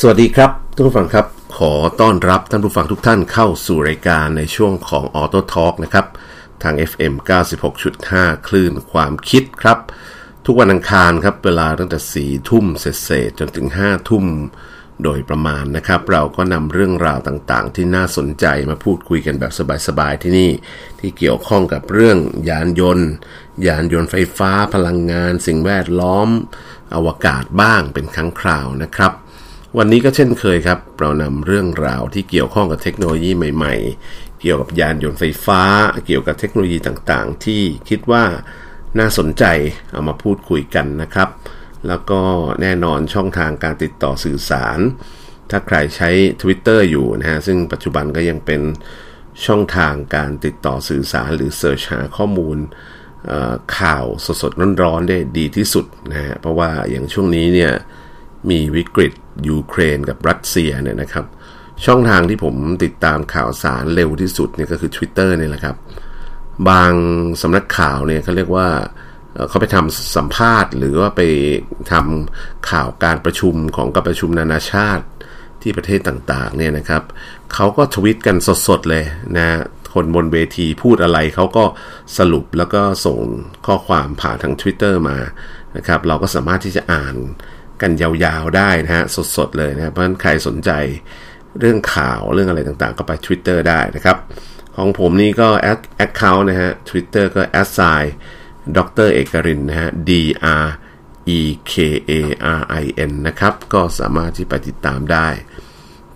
[0.00, 1.26] สวัสดีครับท่านผู้ฟังครับ
[1.58, 6.06] ขอต้อนรับท่านผู้ฟังทุกท่านเข้าสู่รายการในช่วงของ Auto Talk นะครับ
[6.62, 7.14] ทาง FM
[7.80, 9.78] 96.5 คลื่นความคิดครับ
[10.46, 14.24] ทุกวันอังคารครับ เวลาตั้งแต่ 4 ทุ่มเศษจนถึง 5 ทุ่ม
[15.04, 19.52] โดยประมาณนะครับ เราก็นำเรื่องราวต่างๆ ที่น่าสนใจมาพูดคุยกันแบบ
[19.88, 20.50] สบายๆที่นี่
[21.00, 22.18] ที่เกี่ยวข้องกับเรื่อง
[22.48, 23.10] ยานยนต์
[23.66, 26.28] ยานยนต์ไฟฟ้า พลังงาน สิ่งแวดล้อม
[26.94, 29.12] อวกาศบ้างเป็นครั้งคราวนะครับ
[29.78, 33.74] วันนี้ก็เช่นเคยครับ เรานำเรื่องราวที่เกี่ยวข้องกับเทคโนโลยีใหม่
[34.06, 35.62] ๆ เกี่ยวกับยานยนต์ไฟฟ้า
[36.06, 38.24] เกี่ยวกับเทคโนโลยีต่างๆ ที่คิดว่า
[38.98, 39.44] น่าสนใจ
[39.92, 41.28] เอามาพูดคุยกันนะครับ
[41.88, 42.20] แล้วก็
[42.62, 44.78] แน่นอนช่องทางการติดต่อสื่อสาร
[45.50, 46.10] ถ้าใครใช้
[46.42, 48.62] Twitter อยู่นะฮะ ซึ่งปัจจุบันก็ยังเป็น
[49.46, 52.56] ช่องทางการติดต่อสื่อสารหรือเสิร์ชหาข้อมูล
[53.78, 54.06] ข่าว
[54.42, 57.72] สดๆร้อนๆได้ดีที่สุดนะฮะเพราะว่าอย่างช่วงนี้เนี่ย
[58.50, 59.14] มีวิกฤต
[59.48, 61.24] ยูเครนกับรัสเซียเนี่ยนะครับ
[61.86, 65.76] ช่องทางที่ผมติดตามข่าวสารเร็วที่สุดเนี่ยก็คือ Twitter เนี่ยแหละครับ
[66.68, 66.92] บาง
[67.42, 68.68] สำนักข่าวเนี่ยเขาเรียกว่า
[69.48, 71.22] เขาไปทำสัมภาษณ์ หรือว่าไป
[71.92, 75.04] ทำข่าวการประชุมของการประชุมนานาชาติ
[75.62, 77.02] ที่ประเทศต่างๆเนี่ยนะครับ
[77.54, 78.36] เขาก็ทวิตกัน
[78.68, 79.04] สดๆเลย
[79.36, 79.48] นะ
[79.94, 81.64] คนบนเวทีพูดอะไรเขาก็
[82.18, 83.20] สรุปแล้วก็ส่ง
[83.66, 85.18] ข้อความผ่านทาง Twitter มา
[85.76, 87.14] นะครับ เราก็สามารถที่จะอ่าน
[87.82, 89.04] กันยาวๆได้นะฮะ
[89.36, 90.70] สดๆเลยนะเพราะฉะนั้นใครสนใจ
[91.60, 94.16] เรื่องข่าวเรื่องอะไรต่างๆ ก็ไป Twitter ได้นะครับ
[94.76, 98.02] ของผมนี่ก็แอคเคาท์นะฮะ Twitter ก็ a s s i
[98.76, 100.10] ดรเอกรินนะฮะ D
[100.64, 100.66] R
[101.38, 101.72] E K
[102.10, 102.12] A
[102.58, 105.28] R I N นะครับ ก็สามารถที่ไปติดตามได้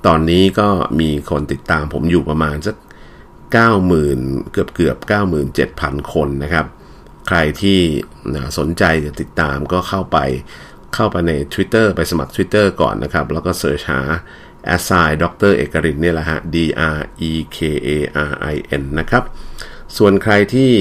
[0.07, 0.69] ตอนนี้ก็
[1.01, 2.77] มีคนติดตามผมอยู่ประมาณสัก
[3.85, 4.97] 90,000 เกือบเกือบ
[5.55, 6.67] 97,000 คนนะครับ
[7.29, 7.79] ใครที่
[8.59, 10.19] สนใจจะติดตามก็เข้าไป
[10.95, 14.01] เข้าไปใน Twitter ไปสมัคร Twitter ก่อนนะครับ แล้วก็เสิร์ชหา
[14.75, 16.57] a s i ดรเอกรินเนี่ยแหละฮะ D
[16.97, 17.01] R
[17.31, 17.89] E K A
[18.31, 19.25] R I N นะครับ
[19.97, 20.73] ส่วนใครที่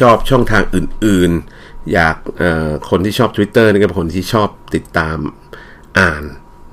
[0.00, 1.30] ชอบช่องทางอื่น
[1.62, 2.16] ๆ อยาก
[2.90, 5.18] คนที่ชอบ Twitter นี่ก็เป็นคนที่ชอบติดตาม
[5.98, 6.24] อ่าน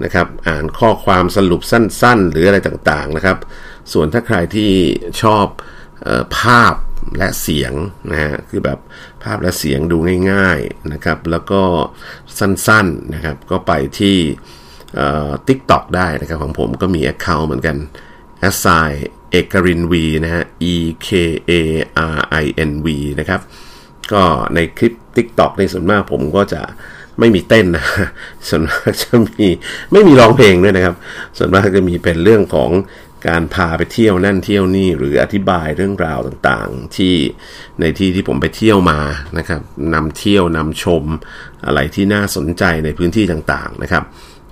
[0.04, 3.38] นะครับ อ่านข้อความสรุปสั้น ๆ หรืออะไรต่าง ๆ นะครับ
[3.94, 4.72] ส่วนถ้าใครที่
[5.22, 5.46] ชอบ
[6.08, 6.74] ออภาพ
[7.18, 7.74] และเสียง
[8.12, 8.80] นะฮะคือแบบ
[9.24, 9.98] ภาพและเสียงดู
[10.32, 11.62] ง่ายๆนะครับ แล้วก็
[12.40, 14.18] สั้นๆนะครับ ก็ไปที่
[15.48, 17.78] ทิกตอกได้นะครับ ของผมก็มี Account เหมือนกัน
[18.50, 18.90] a s i
[19.32, 19.94] เอกริน V
[20.24, 20.44] นะฮะ
[20.74, 20.76] E
[21.06, 21.10] K
[21.50, 21.52] A
[22.16, 22.88] R I N V
[23.20, 23.42] นะครับ
[24.14, 24.24] ก็
[24.56, 26.62] ในคลิป TikTok ในส่วนมากผมก็จะ
[27.20, 27.86] ไม่มีเต้นนะ
[28.48, 29.48] ส่วนมากจะมี
[29.92, 30.96] ไม่มีร้องเพลงด้วยนะครับ
[31.38, 32.70] ส่วนมากจะมีเป็นเรื่องของ
[33.28, 37.16] การพาไปเที่ยวนั่นเที่ยวนี่หรืออธิบายเรื่องราวต่างๆ ที่
[37.80, 39.00] ในที่ที่ผมไปเที่ยวมา
[39.38, 39.62] นะครับ
[39.94, 41.04] นำเที่ยวนำชม
[41.66, 44.04] อะไรที่น่าสนใจในพื้นที่ต่างๆนะครับ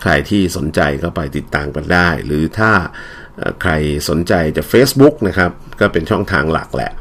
[0.01, 2.71] ใครที่สนใจก็ไปติดตามกันได้ หรือถ้า
[3.61, 3.71] ใคร
[4.09, 6.91] สนใจจะ Facebook นะครับก็เป็นช่องทางหลักแหละ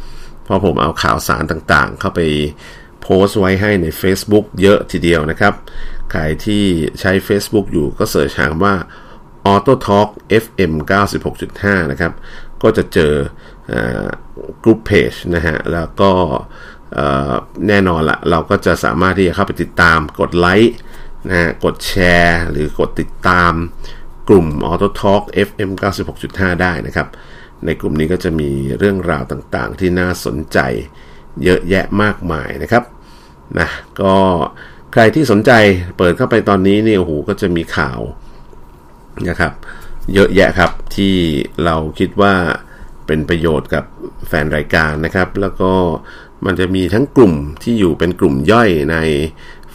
[0.45, 2.21] เพราะผมเอาข่าวสารต่างๆ เข้าไป
[3.03, 5.55] โพสต์ไว้ให้ใน Facebook เยอะทีเดียวนะครับ
[6.13, 6.65] ใครที่
[7.01, 8.75] ใช้ Facebook อยู่ก็เสิร์ชหาว่า
[9.53, 10.09] Auto Talk
[10.45, 10.73] FM
[11.33, 12.13] 96.5 นะครับ
[12.63, 13.13] ก็จะเจอ
[14.63, 16.11] กรุ๊ปเพจนะฮะ แล้วก็
[17.69, 20.75] แน่นอนละเราก็จะสามารถที่จะเข้าไปติดตามกดไลค์
[21.29, 23.53] นะฮะกดแชร์ หรือกดติดตาม
[24.29, 25.71] กลุ่ม Auto Talk FM
[26.17, 27.09] 96.5 ได้นะครับ
[27.65, 30.59] ในกลุ่มนี้ก็จะมีเรื่องราวต่างๆ ที่น่าสนใจ
[31.45, 32.85] เยอะแยะมากมายนะครับ
[33.59, 33.69] นะ
[34.01, 34.15] ก็
[34.93, 35.53] ใครที่สนใจ
[35.97, 38.01] เปิดเข้าไปตอนนี้นี่โอ้โหก็จะมีข่าว
[39.29, 39.53] นะครับ
[40.15, 41.15] เยอะแยะครับที่
[41.65, 42.35] เราคิดว่า
[43.07, 43.85] เป็นประโยชน์กับ
[44.29, 45.73] แฟนรายการนะครับ แล้วก็
[46.47, 48.97] มันจะมีทั้งกลุ่มที่อยู่เป็นกลุ่มย่อยใน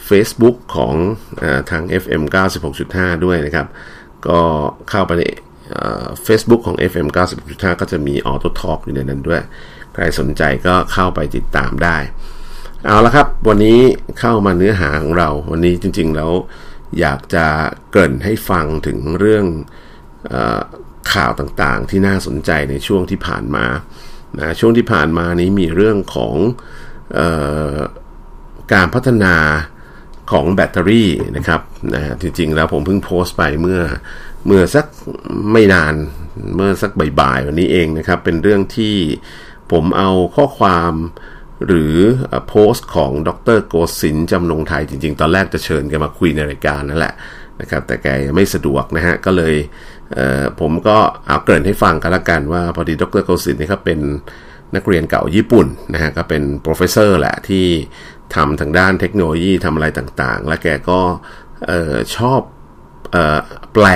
[0.08, 0.94] Facebook ของ
[1.42, 2.22] อทาง FM
[2.74, 3.66] 96.5 ด้วยนะครับ
[4.26, 4.40] ก็
[4.90, 5.22] เข้าไปใน
[6.24, 7.06] เฟซบุ๊กของ FM
[7.44, 9.42] 96.5 ก็จะมี Auto Talk อยู่ในนั้นด้วย
[9.94, 11.96] ใครสนใจก็เข้าไปติดตามได้
[12.86, 13.78] เอาละครับ วันนี้
[14.20, 16.30] เข้ามาเนื้อหาของเรา วันนี้จริง ๆ แล้ว
[17.00, 17.46] อยากจะ
[17.90, 19.46] เกริ่นให้ฟังถึงเรื่อง
[20.32, 20.34] อ
[21.12, 23.66] ข่าวต่างๆ ที่น่าสนใจในช่วงที่ผ่านมา
[24.38, 26.34] นะช่วงที่ผ่านมานี้มีเรื่องของ
[27.18, 27.20] อ
[27.76, 27.78] อ
[28.72, 29.36] การพัฒนา
[30.32, 31.60] ของแบตเตอรี่นะครับ
[31.94, 33.80] นะจริงๆแล้วผมเพิ่งโพสต์ไปเมื่อ
[34.46, 34.86] เมื่อสัก
[35.52, 35.94] ไม่นาน
[36.56, 36.90] เมื่อสัก
[37.20, 38.96] บ่ายๆวันนี้เองนะครับ เป็นเรื่องที่
[39.72, 40.92] ผมเอาข้อความ
[41.66, 41.96] หรือ
[42.48, 47.14] โพสต์ของดรโกศินจำนงไทยจริง ๆ ตอนแรกจะเชิญแกมาคุยในรายการนั่นแหละ
[47.60, 49.54] นะครับแต่แกไม่สะดวกนะฮะก็เลย
[50.14, 54.00] ผมก็เอาเกริ่นให้ฟังกันละกันว่าพอดีดรโกศินนี่เขาเป็น
[54.74, 57.66] นักเรียนเก่าญี่ปุ่นนะฮะก็เป็น professor แหละที่
[58.34, 61.00] ทำทางด้านเทคโนโลยีทำอะไรต่างๆ และแกก็
[62.16, 62.40] ชอบ
[63.74, 63.86] แปล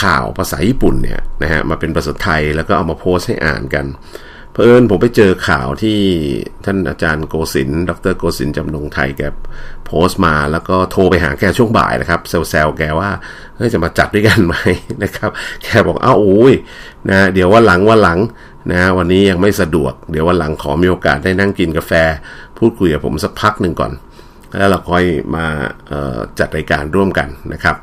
[0.00, 3.84] ข่าวภาษาญี่ปุ่นเนี่ยนะฮะมาเป็นภาษาไทยแล้วก็เอามาโพสต์ให้อ่านกัน
[4.54, 5.98] เผอิญผมไปเจอข่าวที่
[6.64, 9.22] ท่านอาจารย์โกศินดรโกศินจำนงไทยแก
[9.86, 13.10] โพสต์มาแล้วก็โทรไปหาแกช่วงบ่ายนะครับเซลล์แกว่า
[13.56, 14.54] เฮ้ยจะมาจัดด้วยกันไหม
[15.02, 15.30] นะครับ
[15.62, 16.54] แกบอกอ้าวโอ้ย
[17.10, 18.18] นะเดี๋ยววันหลังวันหลัง
[18.70, 21.92] นะวันนี้ยังไม่สะดวก เดี๋ยววันหลังขอมีโอกาสได้นั่งกินกาแฟ
[22.58, 23.92] พูดคุยกับผมสักพักหนึ่งก่อน
[24.58, 25.04] แล้วเราค่อย
[25.34, 25.44] มา
[26.38, 27.76] จัดรายการร่วมกันนะครับ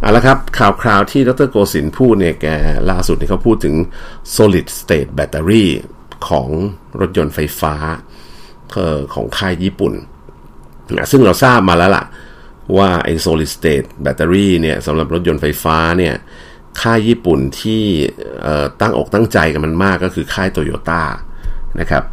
[0.00, 2.46] เอาละครับข่าวคราวที่ดรโกศินพูดเนี่ยแก
[2.90, 3.74] ล่าสุดนี่เขาพูดถึง
[4.36, 5.64] solid state battery
[6.28, 6.48] ของ
[7.00, 7.74] รถยนต์ไฟฟ้า
[9.14, 9.94] ของค่ายญี่ปุ่น
[10.96, 12.04] นะซึ่งเราทราบมาแล้วล่ะ
[12.76, 16.14] ว่าไอ้ solid state battery เนี่ยสำหรับรถยนต์ไฟฟ้าเนี่ย
[16.80, 17.82] ค่ายญี่ปุ่นที่
[18.80, 21.02] ตั้งอกตั้งใจกันมันมากก็คือค่ายโตโยต้า
[21.80, 22.04] นะครับ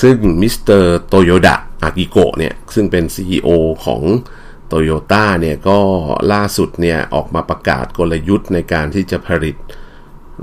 [0.00, 3.48] ซึ่งมิสเตอร์โตโยดะอากิโอะเนี่ยซึ่งเป็น CEO
[3.84, 4.02] ของ
[4.66, 5.78] โตโยต้าเนี่ยก็
[6.32, 9.56] ล่าสุดเนี่ยออกมาประกาศกลยุทธ์ในการที่จะผลิต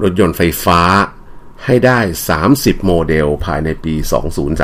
[0.01, 0.81] รถยนต์ไฟฟ้า
[1.65, 1.99] ให้ได้
[2.43, 3.93] 30 โมเดลภายในปี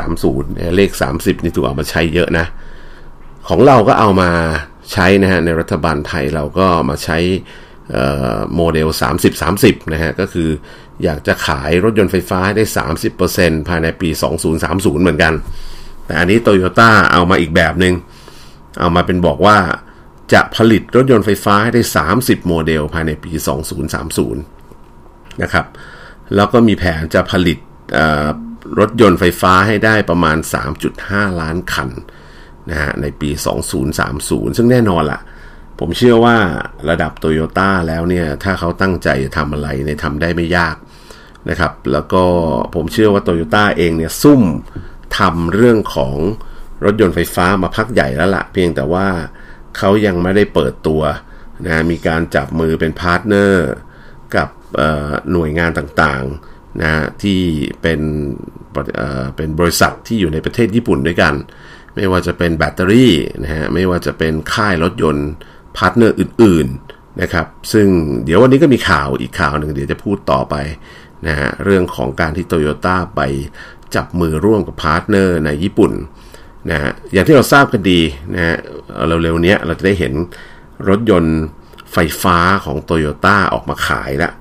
[0.02, 2.46] 2030 เลข 30 นี่ถูกเอามาใช้เยอะนะ
[3.48, 4.30] ของเราก็เอามา
[4.92, 7.18] ใช้นะฮะ ในรัฐบาลไทยเราก็มาใช้
[8.56, 8.88] โมเดล
[9.40, 10.48] 30-30 นะฮะ ก็คือ
[11.04, 12.64] อยากจะขายรถยนต์ไฟฟ้าได้
[13.16, 14.08] 30%ภายในปี
[14.56, 15.34] 2030 เหมือนกัน
[16.06, 17.94] แต่อันนี้โตโยต้าเอามาอีกแบบหนึง่ง
[18.80, 19.58] เอามาเป็นบอกว่า
[20.32, 21.82] จะผลิตรถยนต์ไฟฟ้าให้ได้
[22.16, 23.32] 30 โมเดลภายในปี
[24.16, 24.34] 2030
[25.42, 25.66] นะครับ
[26.34, 27.58] แล้วก็มีแผนจะผลิต
[28.78, 30.36] รถยนต์ไฟฟ้าให้ได้ประมาณ
[30.88, 31.90] 3.5 ล้านคัน
[32.70, 33.30] นะฮะในปี
[33.94, 35.20] 2030 ซึ่งแน่นอนละ่ะ
[35.80, 36.36] ผมเชื่อว่า
[36.90, 40.76] ระดับโตโยต้าแล้วเนี่ย ถ้าเขาตั้งใจจะทำอะไรเนี่ยทำได้ไม่ยาก
[41.50, 42.24] นะครับ แล้วก็
[42.74, 44.42] ผมเชื่อว่าโตโยต้าเองเนี่ย ซุ่ม
[45.18, 46.16] ทำเรื่องของ
[46.84, 49.06] รถยนต์ไฟฟ้ามาพักใหญ่แล้วละเพียงแต่ว่า
[49.76, 51.02] เขายังไม่ได้เปิดตัว
[51.66, 53.68] นะมีการจับมือเป็น partner
[55.32, 56.92] หน่วยงานต่างๆนะ
[57.22, 57.40] ที่
[57.82, 58.00] เป็น
[59.36, 61.34] เป็นบริษัทที่อยู่ในประเทศญี่ปุ่นด้วยกัน
[61.94, 63.12] ไม่ว่าจะเป็นแบตเตอรี่
[63.42, 65.28] นะฮะไม่ว่าจะเป็นค่ายรถยนต์
[65.76, 67.86] partner อื่นๆนะครับซึ่ง
[68.24, 70.54] เดี๋ยววันนี้ก็มีข่าวอีกข่าวหนึ่งเดี๋ยวจะพูดต่อไป
[71.26, 73.20] นะฮะเรื่องของการที่โตโยต้าไป
[73.94, 75.92] จับมือร่วมกับ partner ในญี่ปุ่น
[76.70, 78.00] นะฮะอย่างที่เราทราบกันดี
[78.34, 78.56] นะฮะ
[79.22, 80.12] เร็วๆนี้เราจะได้เห็น
[80.88, 81.38] รถยนต์
[81.92, 84.32] ไฟฟ้าของโตโยต้าออกมาขายแล้ว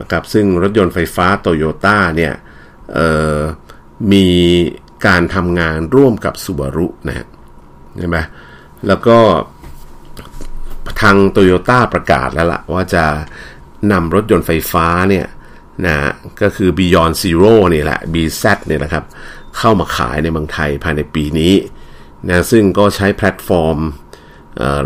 [0.00, 2.32] นะครับซึ่งรถยนต์ไฟฟ้าโตโยต้าเนี่ย
[4.12, 4.26] มี
[5.06, 7.26] การทำงานร่วมกับซูบารุนะฮะ
[7.98, 8.18] ใช่ไหม
[8.88, 9.18] แล้วก็
[11.00, 13.04] ทางโตโยต้าประกาศแล้วละ่ะว่าจะ
[13.92, 15.26] นำรถยนต์ไฟฟ้าเนี่ย
[15.86, 15.96] นะ
[16.42, 19.04] ก็คือ Beyond Zero นี่แหละ BZ เนี่ยนะครับ
[19.58, 21.54] เข้ามาขายในเมืองไทยภายในปีนี้
[22.28, 23.78] นะซึ่งก็ใช้แพลตฟอร์ม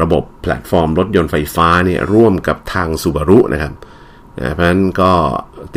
[0.03, 3.73] ระบบแพลตฟอร์มรถยนต์ไฟฟ้าเนี่ยร่วมกับทางซูบารุนะครับ
[4.41, 5.13] นะเพราะฉะนั้นก็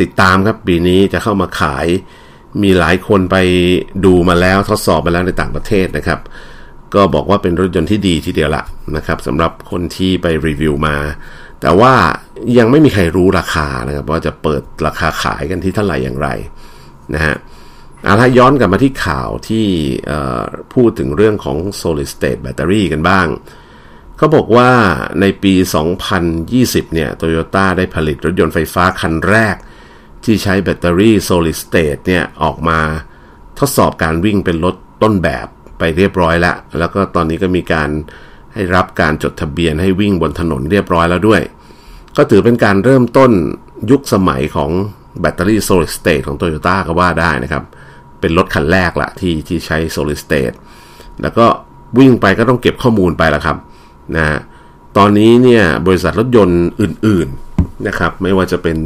[0.00, 1.86] ติดตามครับปีนี้จะเข้ามาขาย
[2.62, 3.36] มีหลายคนไป
[4.04, 6.20] ดูมาแล้วทดสอบมาแล้วในต่างประเทศนะครับ
[6.94, 8.64] ก็บอกว่าเป็นรถยนต์ที่ดีทีเดียวละ
[8.96, 10.96] นะครับสำหรับคนที่ไปรีวิวมา
[11.60, 11.92] แต่ว่า
[12.58, 16.28] ยังไม่มีใครรู้ราคานะครับว่าจะเปิดราคาขายกันที่เท่าไหร่อย่างไร
[17.14, 17.36] นะฮะ
[18.04, 19.66] เอาละย้อนกลับมาที่ข่าวที่
[20.74, 23.26] พูดถึงเรื่องของ solid state battery กันบ้าง
[24.20, 24.70] เขาบอกว่า
[25.20, 25.54] ในปี
[26.24, 29.56] 2020 เนี่ยโตโยต้าได้ผลิตรถยนต์ไฟฟ้าคันแรก
[30.24, 32.80] ที่ใช้แบตเตอรี่ solid state เนี่ยออกมา
[33.58, 35.46] ทดสอบการวิ่งเป็นรถต้นแบบ
[35.78, 37.90] ไปเรียบร้อยแล้ว แล้วก็ตอนนี้ก็มีการ
[38.54, 41.42] ให้รับการจดทะเบียนให้วิ่งบนถนนเรียบร้อยแล้วด้วย
[42.16, 43.30] ก็ถือเป็นการเริ่มต้น
[43.90, 44.70] ยุคสมัยของ
[45.20, 47.64] แบตเตอรี่ solid state ของโตโยต้าก็ว่าได้นะครับ
[48.20, 50.54] เป็นรถคันแรกละที่ที่ใช้ solid state
[51.22, 51.46] แล้วก็
[51.98, 53.58] วิ่งไปก็ต้องเก็บข้อมูลไปละครับ
[54.16, 54.26] นะ
[54.96, 58.76] ตอนนี้เนี่ยบริษัทรถยนต์อื่นๆนะครับไม่ว่าจะเป็น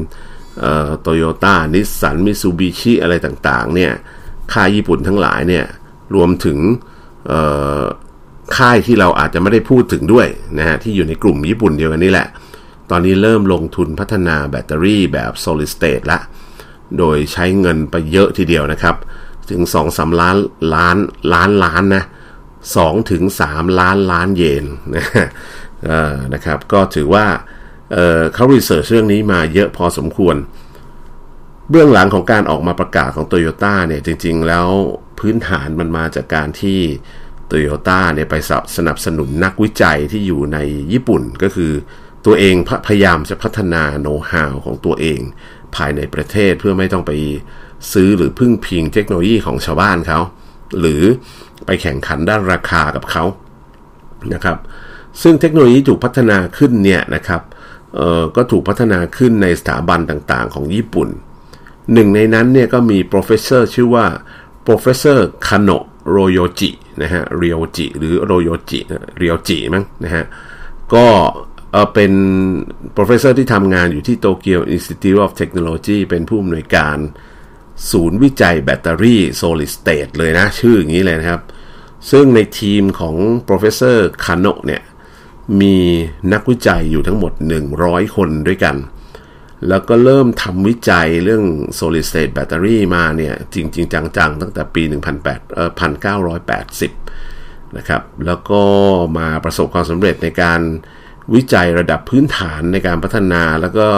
[1.00, 3.92] โตโยต้านิสสันมิซูบิชิอะไรต่างๆเนี่ย
[4.52, 5.64] ค่ายญี่ปุ่นทั้งหลายเนี่ย
[6.14, 6.58] รวมถึง
[8.56, 10.26] ค่ายที่เราอาจจะไม่ได้พูดถึงด้วย
[10.58, 12.28] นะฮะที่อยู่ในกลุ่มญี่ปุ่นเดียวกันนี่แหละ
[12.90, 16.18] ตอนนี้เริ่มลงทุนพัฒนาแบตเตอรี่แบบ solid state ละ
[16.98, 18.96] โดยใช้เงินไปเยอะทีเดียวนะครับ
[19.50, 20.36] ถึงสองสาล้าน
[20.74, 20.96] ล้าน
[21.32, 22.04] ล้านล้านนะ
[22.76, 24.64] สองถึงสามล้านล้านเยน
[24.96, 25.06] นะ
[26.34, 27.26] นะครับ ก็ถือว่า
[27.92, 30.36] เเขารีเสิร์ชเรื่องนี้มาเยอะพอสมควร
[31.70, 34.68] เบื้องหลังของการออกมาประกาศของโตโยต้าเนี่ยจริง ๆ แล้ว
[35.18, 36.78] พื้นฐานมันมาจากการที่
[37.46, 38.34] โตโยต้าเนี่ยไป
[38.76, 40.58] สนับสนุนนักวิจัยที่อยู่ใน
[40.92, 41.72] ญี่ปุ่นก็คือ
[42.26, 42.54] ตัวเอง
[42.86, 45.20] พยายามจะพัฒนาโน้ตฮาวของตัวเอง
[45.76, 47.12] ภายในประเทศเพื่อไม่ต้องไป
[47.92, 50.20] ซื้อหรือพึ่งพิงเทคโนโลยีของชาวบ้านเขา
[50.80, 51.02] หรือ
[51.66, 53.24] ไปแข่งขันด้านราคากับเขา
[54.34, 54.58] นะครับ
[55.22, 57.42] ซึ่งเทคโนโลยีถูกพัฒนาขึ้นเนี่ยนะครับ
[57.94, 61.08] เอ่อก็ถูกพัฒนาขึ้นในสถาบันต่างๆ ของญี่ปุ่น
[61.92, 64.06] หนึ่งในนั้นเนี่ยก็มี professor ชื่อว่า
[64.66, 66.70] professor Kanoroyoji
[67.02, 68.80] นะฮะ Ryoji หรือ Royoji
[69.20, 70.24] Ryoji มั้งนะฮะ
[70.94, 71.06] ก็
[71.72, 72.12] เออเป็น
[72.96, 76.98] professor ที่ทำงานอยู่ที่โตเกียว Institute of Technology เป็นผู้อำนวยการ
[77.90, 81.40] ศูนย์วิจัยแบตเตอรี่ solid state เลยนะ ชื่ออย่างนี้เลยนะครับ
[82.10, 83.16] ซึ่งในทีมของ
[83.48, 84.82] professor Kano เนี่ย
[85.60, 85.76] มี
[86.32, 87.32] นักวิจัยอยู่ทั้งหมด
[87.74, 88.76] 100 คนด้วยกัน
[89.68, 91.44] แล้วก็เริ่มทำวิจัยเรื่อง
[91.78, 94.82] solid state battery มาเนี่ย จริงๆจังๆ ตั้งแต่ปี
[95.18, 95.70] 1800เอ่อ
[96.94, 98.62] 1980 นะครับ แล้วก็
[99.18, 100.60] มาประสบความสำเร็จในการ
[101.34, 103.88] วิจัยระดับพื้นฐานในการพัฒนาแล้วก็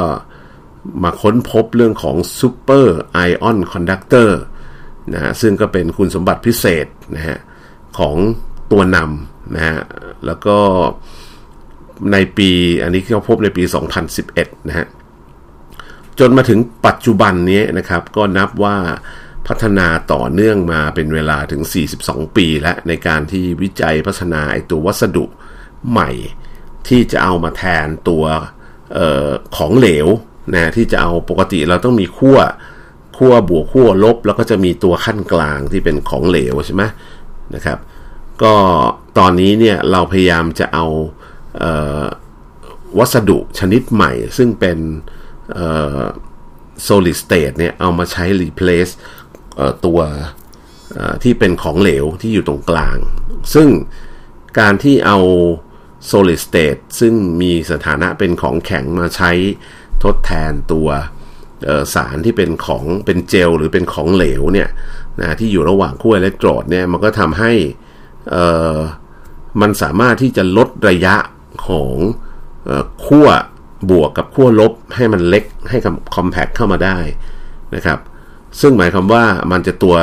[1.03, 2.87] มาค้นพบเรื่องของ Super
[3.29, 4.31] Ion Conductor
[5.15, 6.87] นะซึ่งก็เป็นคุณสมบัติพิเศษ
[7.17, 7.39] นะฮะ
[7.99, 8.17] ของ
[8.73, 9.79] ตัวนำนะฮะ
[10.27, 10.59] แล้วก็
[12.13, 12.51] ในปี
[12.83, 13.63] อันนี้เขาพบในปี
[14.17, 14.87] 2011 นะฮะ
[16.19, 18.77] จนมาถึงปัจจุบันนี้นะครับ ก็นับว่า
[19.49, 21.63] พัฒนาต่อเนื่องมาเป็นเวลาถึง
[22.01, 25.25] 42 ปีแล้ว ในการที่วิจัยพัฒนาไอตัววัสดุ
[25.91, 26.11] ใหม่
[26.89, 28.25] ที่จะเอามาแทนตัว
[28.97, 28.99] อ
[29.29, 30.09] อของเหลว
[30.55, 32.39] นะที่จะเอาปกติเราต้องมีขั้ว
[33.17, 36.83] ขั้วบวกขั้วลบ แล้วก็จะมีตัวขั้นกลางที่เป็นของเหลวใช่ไหม
[37.55, 37.79] นะครับ
[38.43, 38.55] ก็
[39.19, 40.87] ตอนนี้เนี่ยเราพยายามจะเอา
[41.59, 41.65] เอ
[42.03, 42.05] อ
[42.99, 44.79] วัสดุชนิดใหม่ ซึ่งเป็น
[46.87, 48.93] solid state เนี่ยเอามาใช้ replace
[49.85, 50.01] ตัว
[51.23, 52.99] ที่เป็นของเหลวที่อยู่ตรงกลาง
[53.55, 53.69] ซึ่ง
[54.59, 55.19] การที่เอา
[56.11, 59.33] solid state ซึ่งมีสถานะเป็นของแข็งมาใช้
[60.05, 60.89] ทดแทนตัว
[61.95, 64.69] สารที่เป็นของเป็นเจลหรือเป็นของเหลวเนี่ย
[65.21, 67.53] นะที่อยู่ระหว่างขั้วอิเล็กโทรดเนี่ยมันก็ทำให้
[69.61, 71.17] มันสามารถที่จะลดระยะ
[71.67, 71.95] ของ
[73.07, 73.27] ขั้ว
[73.91, 75.79] บวกกับขั้วลบให้มันเล็กให้
[76.15, 76.99] คอมแพคเข้ามาได้
[77.75, 77.99] นะครับ
[78.61, 79.97] ซึ่งหมายความว่ามันจะตัว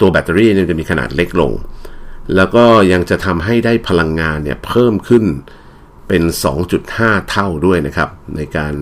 [0.00, 1.52] ตัวแบตเตอรี่เนี่ยจะมีขนาดเล็กลง
[2.36, 5.24] แล้วก็ยังจะทำให้ได้พลังงานเนี่ยเพิ่มขึ้น
[6.08, 6.22] เป็น
[6.76, 8.74] 2.5 เท่าด้วยนะครับ ในการ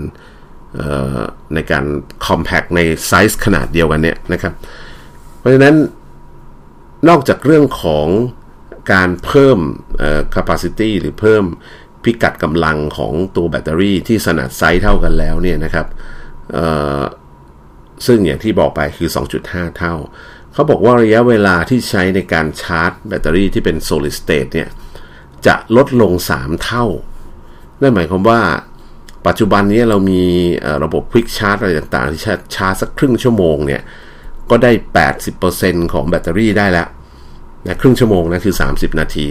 [1.54, 1.84] ในการ
[2.26, 4.52] compact ในไซส์ขนาดเดียวกันเนี่ยนะครับ
[5.48, 5.76] เพราะฉะนั้น
[7.08, 8.08] นอกจากเรื่องของ
[8.92, 9.58] การเพิ่ม
[10.34, 11.44] capacity หรือเพิ่ม
[12.04, 15.86] พิกัดกำลังของตัวแบตเตอรี่ที่ขนาดไซส์เท่ากันแล้วเนี่ยนะครับ
[18.06, 19.08] ซึ่งอย่างที่บอกไปคือ
[19.42, 19.94] 2.5 เท่า
[20.52, 24.68] เขาบอกว่าระยะเวลาที่ใช้ในการชาร์จแบตเตอรี่ที่เป็น solid state เนี่ย
[25.46, 26.86] จะลดลง 3 เท่า
[27.80, 28.40] นั่นหมายความว่า
[29.26, 30.22] ปัจจุบันนี้เรามี
[30.84, 33.82] ระบบ Quick Charge อะไรต่างๆ ที่ชาร์จชาร์จสักครึ่งชั่วโมงเนี่ย
[34.50, 34.72] ก็ได้
[35.32, 36.88] 80%ของแบตเตอรี่ได้แล้ว
[37.66, 39.26] นะครึ่งชั่วโมงนะคือ 30 นาที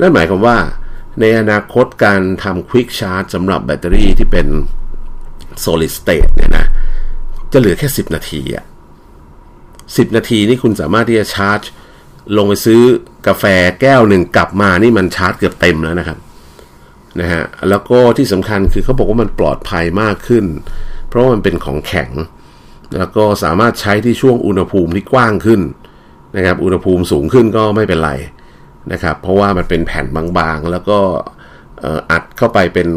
[0.00, 0.56] นั่นหมายความว่า
[1.20, 4.46] ในอนาคตการทำ Quick Charge สำหรับแบตเตอรี่ที่เป็น
[5.64, 6.66] Solid State เนี่ยนะ
[7.52, 8.64] จะเหลือแค่ 10 นาทีอะ
[9.38, 11.60] 10 นาทีนี่คุณสามารถที่จะชาร์จ
[12.36, 12.82] ลงไปซื้อ
[13.26, 13.44] กาแฟ
[13.80, 16.18] แก้วหนึ่งกลับมานี่มันชาร์จเกือบเต็มแล้วนะครับ
[17.20, 20.44] นะฮะแล้วก็ที่สำคัญคือเขาบอกว่ามันปลอดภัยมากขึ้น
[21.08, 22.10] เพราะมันเป็นของแข็ง
[22.96, 25.60] แล้วก็สามารถใช้ที่ช่วงอุณหภูมิที่กว้างขึ้น
[26.36, 28.12] นะครับ อุณหภูมิสูงขึ้นก็ไม่เป็นไร
[28.92, 30.06] นะครับ เพราะว่ามันเป็นแผ่น
[30.38, 30.98] บางๆ แล้วก็
[32.10, 32.88] อัดเข้าไปเป็น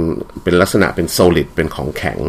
[0.43, 2.19] เป็นลักษณะเป็นโซลิดเป็นของแข็ง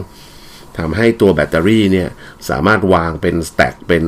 [0.78, 2.08] ทำให้ตัวแบตเตอรี่เนี่ย
[2.48, 4.04] สามารถวางเป็นสแต็กเป็น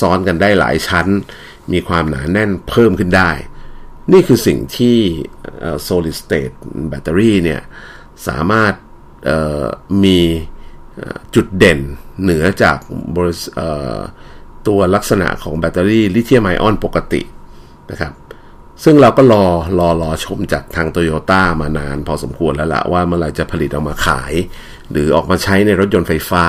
[0.00, 1.06] ซ้อนๆกันได้หลายชั้น
[1.72, 3.30] มีความหนาแน่นเพิ่มขึ้นได้
[4.12, 4.98] นี่คือสิ่งที่
[5.88, 6.54] solid state
[6.90, 7.60] battery เนี่ย
[8.28, 8.74] สามารถ
[10.04, 10.18] มี
[11.34, 11.80] จุดเด่น
[12.22, 12.76] เหนือจาก
[14.68, 17.22] ตัวลักษณะของแบตเตอรี่ลิเธียมไอออนปกติ
[17.90, 18.12] นะครับ
[18.84, 19.44] ซึ่งเราก็รอ
[19.78, 24.32] รอรอชมจากทางโตโยต้ามานานพอสมควรแล้วละว่าเมื่อไหร่จะผลิตออกมาขาย
[24.90, 26.44] หรือออกมาใช้ในรถยนต์ไฟฟ้า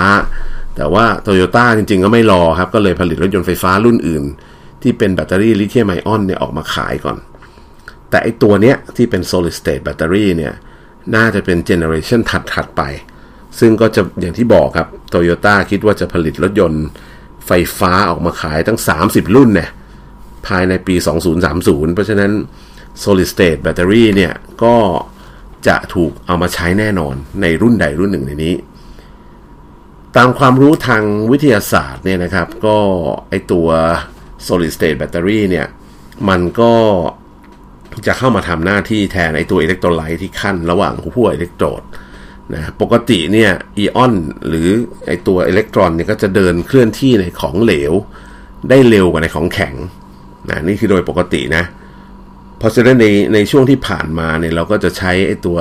[0.75, 4.23] แต่ว่าโตโยต้าจริงๆ ก็ไม่รอครับ ก็เลยผลิตรถยนต์ไฟฟ้ารุ่นอื่น
[4.81, 7.17] ที่เป็นแบตเตอรี่ลิเธียมไอออนเนี่ยออกมาขายก่อน
[8.09, 10.53] แต่ไอตัวเนี้ยที่เป็น solid state battery เนี่ย
[11.15, 12.19] น่าจะเป็น generation
[12.53, 12.81] ถัดๆไป
[13.59, 16.85] ซึ่งก็จะอย่างที่บอกครับโตโยต้าคิดว่าจะผลิตรถยนต์
[17.47, 19.69] ไฟฟ้าออกมาขายตั้ง 30 รุ่นเนี่ย
[20.47, 20.95] ภายในปี
[21.45, 22.31] 2030 เพราะฉะนั้น
[23.03, 24.75] solid state battery เนี่ยก็
[25.67, 28.55] จะถูกเอามาใช้แน่นอนในรุ่นใดรุ่นหนึ่งในนี้
[30.17, 32.77] ตามความรู้ทางวิทยาศาสตร์เนี่ยนะครับ ก็
[33.29, 33.67] ไอตัว
[34.47, 35.67] solid state battery เนี่ย
[36.29, 36.73] มันก็
[38.07, 41.81] จะเข้ามาทำหน้าที่แทนไอตัวอิเล็กโทรไลต์ที่ขั้นระหว่างขั้วอิเล็กโทรด
[42.53, 44.13] นะปกติเนี่ยอีออน
[44.47, 44.69] หรือ
[45.07, 47.93] ไอตัวอิเล็กตรอนเนี่ยก็จะเดินเคลื่อนที่ในของเหลว
[48.69, 49.75] ได้เร็วกว่าในของแข็ง
[50.49, 51.63] นะนี่คือโดยปกตินะ
[52.59, 55.57] เพราะฉะนั้นในในช่วงที่ผ่านมาเนี่ยเราก็จะใช้ไอตัว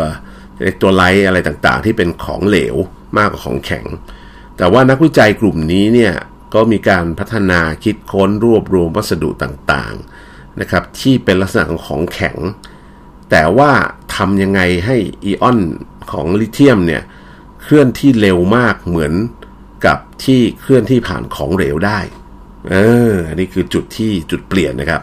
[0.58, 2.76] อิเล็กโทรไลต์อะไรต่างๆ ที่เป็นของเหลว
[3.18, 3.84] มากกว่าของแข็ง
[4.56, 6.14] แต่ว่านักวิจัยกลุ่มนี้เนี่ย
[6.54, 12.36] ก็มีการพัฒนาคิดค้นรวบรวมวัสดุต่างๆนะครับที่เป็นลักษณะของของแข็ง
[13.30, 13.70] แต่ว่า
[14.16, 15.58] ทำยังไงให้อีออน
[16.12, 17.02] ของลิเธียมเนี่ย
[17.62, 19.12] เคลื่อนที่เร็วมากเหมือน
[19.86, 21.98] กับที่เคลื่อนที่ผ่านของเหลวได้
[22.70, 22.74] เอ
[23.10, 25.02] ออันนี้คือจุดที่จุดเปลี่ยนนะครับ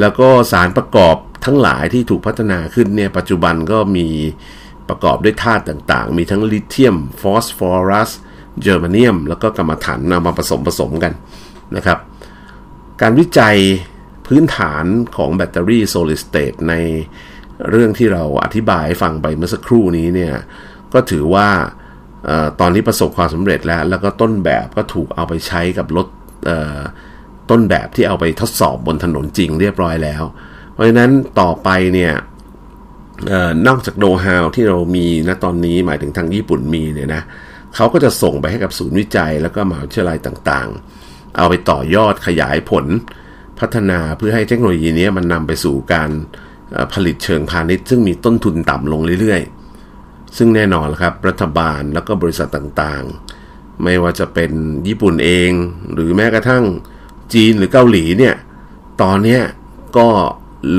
[0.00, 4.08] แล้วก็สารประกอบทั้งหลายที่ถูกพัฒนาขึ้นเนี่ยปัจจุบันก็มี
[4.88, 8.10] ประกอบด้วยธาตุต่างๆ มีทั้งลิเธียม ฟอสฟอรัส
[8.60, 11.12] เจอร์มาเนียม แล้วก็กำมะถันนำมาผสมผสมกัน
[11.76, 11.98] นะครับ
[13.00, 13.56] การวิจัย
[14.26, 14.84] พื้นฐาน
[15.16, 16.74] ของแบตเตอรี่ solid state ใน
[17.70, 20.34] เรื่องที่เราอธิบายฟังไปเมื่อสักครู่นี้เนี่ย
[20.94, 21.48] ก็ถือว่า
[22.60, 26.06] ตอนนี้ประสบความสำเร็จแล้ว แล้วก็ต้นแบบก็ถูกเอาไปใช้กับรถ
[27.50, 30.22] ต้นแบบที่เอาไปทดสอบบนถนนจริงเรียบร้อยแล้ว
[30.72, 32.12] เพราะฉะนั้นต่อไปเนี่ย
[33.66, 37.22] นอกจากโนฮาวที่เรามีณตอนนี้หมายถึงทางญี่ปุ่นมีเนี่ยนะ
[37.74, 42.86] เขาก็จะส่งไปให้กับศูนย์วิจัยแล้วก็มหาวิทยาลัยต่างๆ เอาไปต่อยอดขยายผล
[43.60, 46.10] พัฒนาเพื่อให้เทคโนโลยีนี้มันนำไปสู่การ
[46.92, 54.52] ผลิตเชิงพาณิชย์ซึ่งมีต้นทุนต่ำลงเรื่อยๆ ซึ่งแน่นอนครับรัฐบาลแล้วก็บริษัทต่างๆ ไม่ว่าจะเป็น
[54.88, 55.50] ญี่ปุ่นเอง
[55.92, 56.64] หรือแม้กระทั่ง
[57.34, 58.34] จีนหรือเกาหลีเนี่ย
[59.02, 59.40] ตอนนี้
[59.98, 60.08] ก็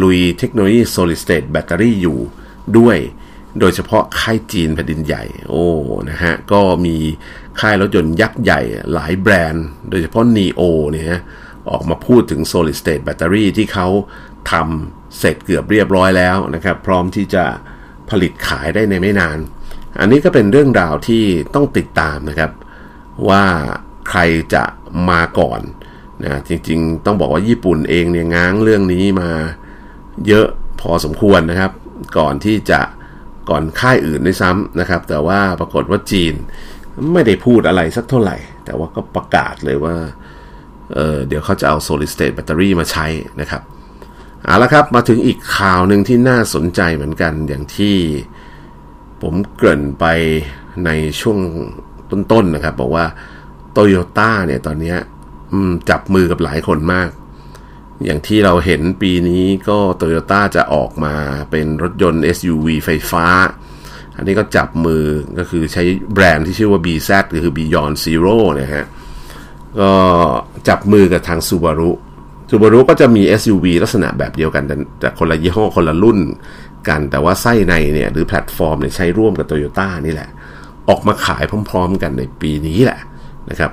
[0.02, 2.20] ลุยเทคโนโลยี solid state battery อยู่
[2.78, 2.98] ด้วย
[3.60, 5.66] โดยเฉพาะค่ายจีนแผ่นดินใหญ่ โอ้
[6.10, 6.98] นะฮะ ก็มี
[7.60, 8.62] ค่ายรถยนต์ยักษ์ใหญ่
[8.94, 11.22] หลายแบรนด์ โดยเฉพาะ NEO เนี่ย
[11.72, 13.88] ออกมาพูดถึง solid state battery ที่เขา
[14.52, 17.44] ทำเสร็จเกือบเรียบร้อยแล้วนะครับ พร้อมที่จะ
[18.10, 19.38] ผลิตขายได้ในไม่นาน
[20.00, 21.24] อันนี้ก็เป็นเรื่องราวที่
[21.56, 22.52] ต้องติดตามนะครับ
[23.30, 23.44] ว่า
[24.10, 24.20] ใคร
[24.54, 24.64] จะ
[25.10, 25.62] มาก่อน
[26.24, 29.32] นะจริงๆ ต้องบอกว่าญี่ปุ่นเองเนี่ยง้างเรื่องนี้มา
[30.28, 30.48] เยอะ
[30.82, 31.72] พอสมควรนะครับ
[32.18, 32.82] ก่อนที่จะ
[33.50, 36.34] ก่อนค่ายอื่นด้วยซ้ำนะครับ แต่ว่าปรากฏว่าจีน
[37.14, 39.96] ไม่ได้พูดอะไรสักเท่าไหร่ แต่ว่าก็ประกาศเลยว่า
[40.94, 43.06] เเดี๋ยวเขาจะเอา solid state battery มาใช้
[43.42, 43.62] นะครับ
[44.46, 47.96] เอาละครับมาถึงอีกข่าวหนึ่งที่น่าสนใจเหมือนกันอย่างที่
[49.22, 50.06] ผมเกริ่นไป
[50.86, 50.90] ใน
[51.22, 51.40] ช่วง
[52.12, 53.06] ต้นๆนนะครับ บอกว่า
[53.72, 54.96] โตโยต้าเนี่ยตอนนี้
[55.90, 57.10] จับมือกับหลายคนมาก
[58.06, 61.16] อย่างที่เราเห็นปีนี้ก็โตโยต้าจะออกมา
[61.52, 63.26] เป็นรถยนต์ SUV ไฟฟ้า
[64.18, 65.04] อันนี้ก็จับมือ
[65.40, 68.86] ก็คือใช้แบรนด์ที่ชื่อว่า BZ ก็คือ Beyond Zero นะฮะ
[69.80, 69.92] ก็
[70.68, 71.92] จับมือกับทาง Subaru
[72.50, 74.64] Subaru ก็จะมี SUV ลักษณะแบบเดียวกัน
[75.00, 76.20] แต่คนละยี่ห้อคนละรุ่น
[76.88, 80.30] กัน แต่ว่าไส้ในเนี่ยหรือแพลตฟอร์มเนี่ยใช้ร่วมกับโตโยต้านี่แหละ
[80.90, 83.00] ออกมาขายพร้อมๆกันในปีนี้แหละ
[83.50, 83.72] นะครับ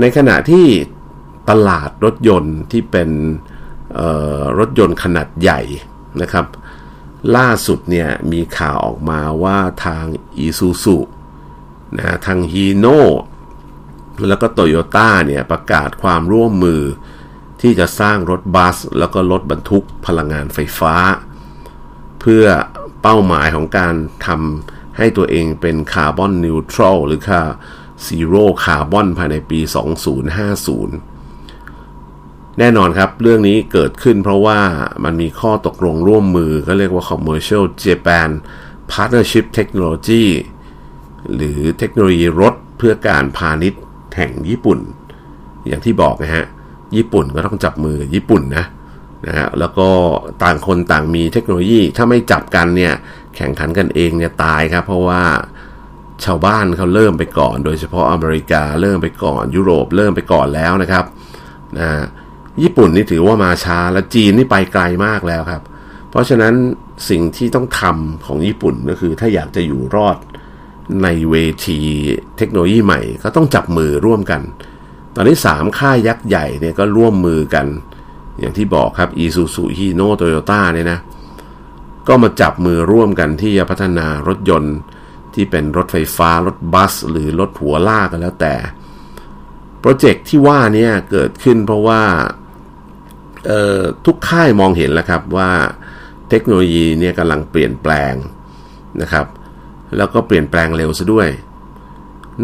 [0.00, 0.66] ในขณะที่
[1.50, 3.10] ตลาดรถยนต์ที่เป็น
[4.58, 5.60] รถยนต์ขนาดใหญ่
[6.22, 6.46] นะครับ
[7.36, 10.04] ล่าสุดเนี่ยมีข่าวออกมาว่าทาง
[10.44, 10.96] i s u z u
[11.96, 13.02] นะทางฮีโน่
[14.28, 16.82] แล้วก็โตโยต้าเนี่ยประกาศความร่วมมือ
[17.60, 20.94] ที่จะสร้างรถบัส แล้วก็รถบรรทุกพลังงานไฟฟ้า
[22.20, 22.44] เพื่อ
[23.02, 23.94] เป้าหมายของการ
[24.26, 27.40] ทำให้ตัวเองเป็น carbon neutral หรือค่า
[28.06, 29.70] zero carbon ภายในปี 2050
[32.58, 34.60] แน่นอนครับเรื่องนี้เกิดขึ้นเพราะว่า
[35.04, 38.30] มันมีข้อตกลงร่วมมือก็เรียกว่า Commercial Japan
[38.92, 40.24] Partnership Technology
[41.34, 43.80] หรือเทคโนโลยีรถเพื่อการพาณิชย์
[44.16, 44.78] แห่งญี่ปุ่น
[45.66, 46.46] อย่างที่บอกนะฮะ
[46.96, 48.64] ญี่ปุ่นก็ต้องจับมือญี่ปุ่นนะ
[49.26, 49.88] นะฮะแล้วก็
[50.42, 52.94] ต่างคนต่างมีเทคโนโลยีถ้าไม่จับกันเนี่ย
[53.36, 55.22] แข่งขันกันเองเนี่ยตายครับ เพราะว่า
[56.24, 61.04] ชาวบ้านเขาเริ่มไปก่อน โดยเฉพาะอเมริกาเริ่มไปก่อน ยุโรปเริ่มไปก่อนแล้วนะครับ
[61.78, 61.88] นะ
[62.62, 65.62] ญี่ปุ่นนี่ถือว่ามาช้าและจีนนี่ไปไกลมากแล้วครับ
[66.10, 66.54] เพราะฉะนั้น
[67.10, 70.16] สิ่งที่ต้องทำของญี่ปุ่นก็คือถ้าอยากจะอยู่รอด
[71.02, 71.80] ในเวที
[72.36, 74.42] เทคโนโลยีใหม่ก็ต้องจับมือร่วมกัน
[75.14, 77.66] ตอนนี้ 3 ค่ายยักษ์ใหญ่เนี่ยก็ร่วมมือกัน
[78.38, 81.00] อย่างที่บอกครับ Isuzu Hino Toyota เนี่ยนะ
[82.08, 84.76] ก็มาจับมือร่วมกันที่จะพัฒนารถยนต์
[85.34, 88.54] ที่เป็นรถไฟฟ้า รถบัส หรือรถหัวลากกันแล้วแต่
[89.80, 92.02] โปรเจกต์ที่ว่านี้เกิดขึ้นเพราะว่า
[94.06, 95.50] ทุกค่ายมองเห็นแล้วครับว่า
[96.28, 98.14] เทคโนโลยีเนี่ยกำลังเปลี่ยนแปลง
[99.02, 99.26] นะครับ
[99.96, 101.28] แล้วก็เปลี่ยนแปลงเร็วซะด้วย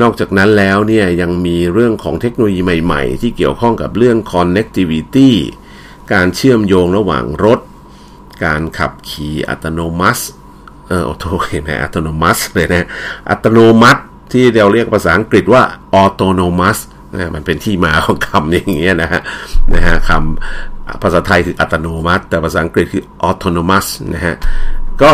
[0.01, 5.31] นอกจากนั้นแล้วเนี่ยยังมีเรื่องของเทคโนโลยีใหม่ๆ ที่เกี่ยวข้องกับเรื่อง connectivity
[6.13, 7.61] การเชื่อมโยงระหว่างรถ
[8.45, 10.25] การขับขี่อัตโนมัติ
[10.89, 12.89] เออโทเห็นไหมอัตโนมัติเลยนะ
[13.31, 14.01] อัตโนมัติ
[14.33, 15.63] ที่เราเรียกภาษาอังกฤษว่า
[16.03, 16.79] autonomous
[17.15, 19.21] นะมันเป็นที่มาของคำอย่างเงี้ยนะฮะ
[19.75, 24.35] นะฮะคำภาษาไทยคืออัตโนมัติ แต่ภาษาอังกฤษคือ autonomous นะฮะ
[25.03, 25.13] ก็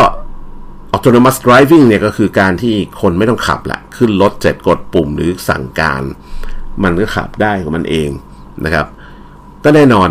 [0.95, 6.03] autonomous driving เนี่ยก็คือการที่คนไม่ต้องขับละขึ้นรถเสร็จกดปุ่มหรือสั่งการ
[6.83, 8.11] มันก็ขับได้ของมันเอง
[8.65, 8.87] นะครับ
[9.65, 10.09] ก็แน่นอน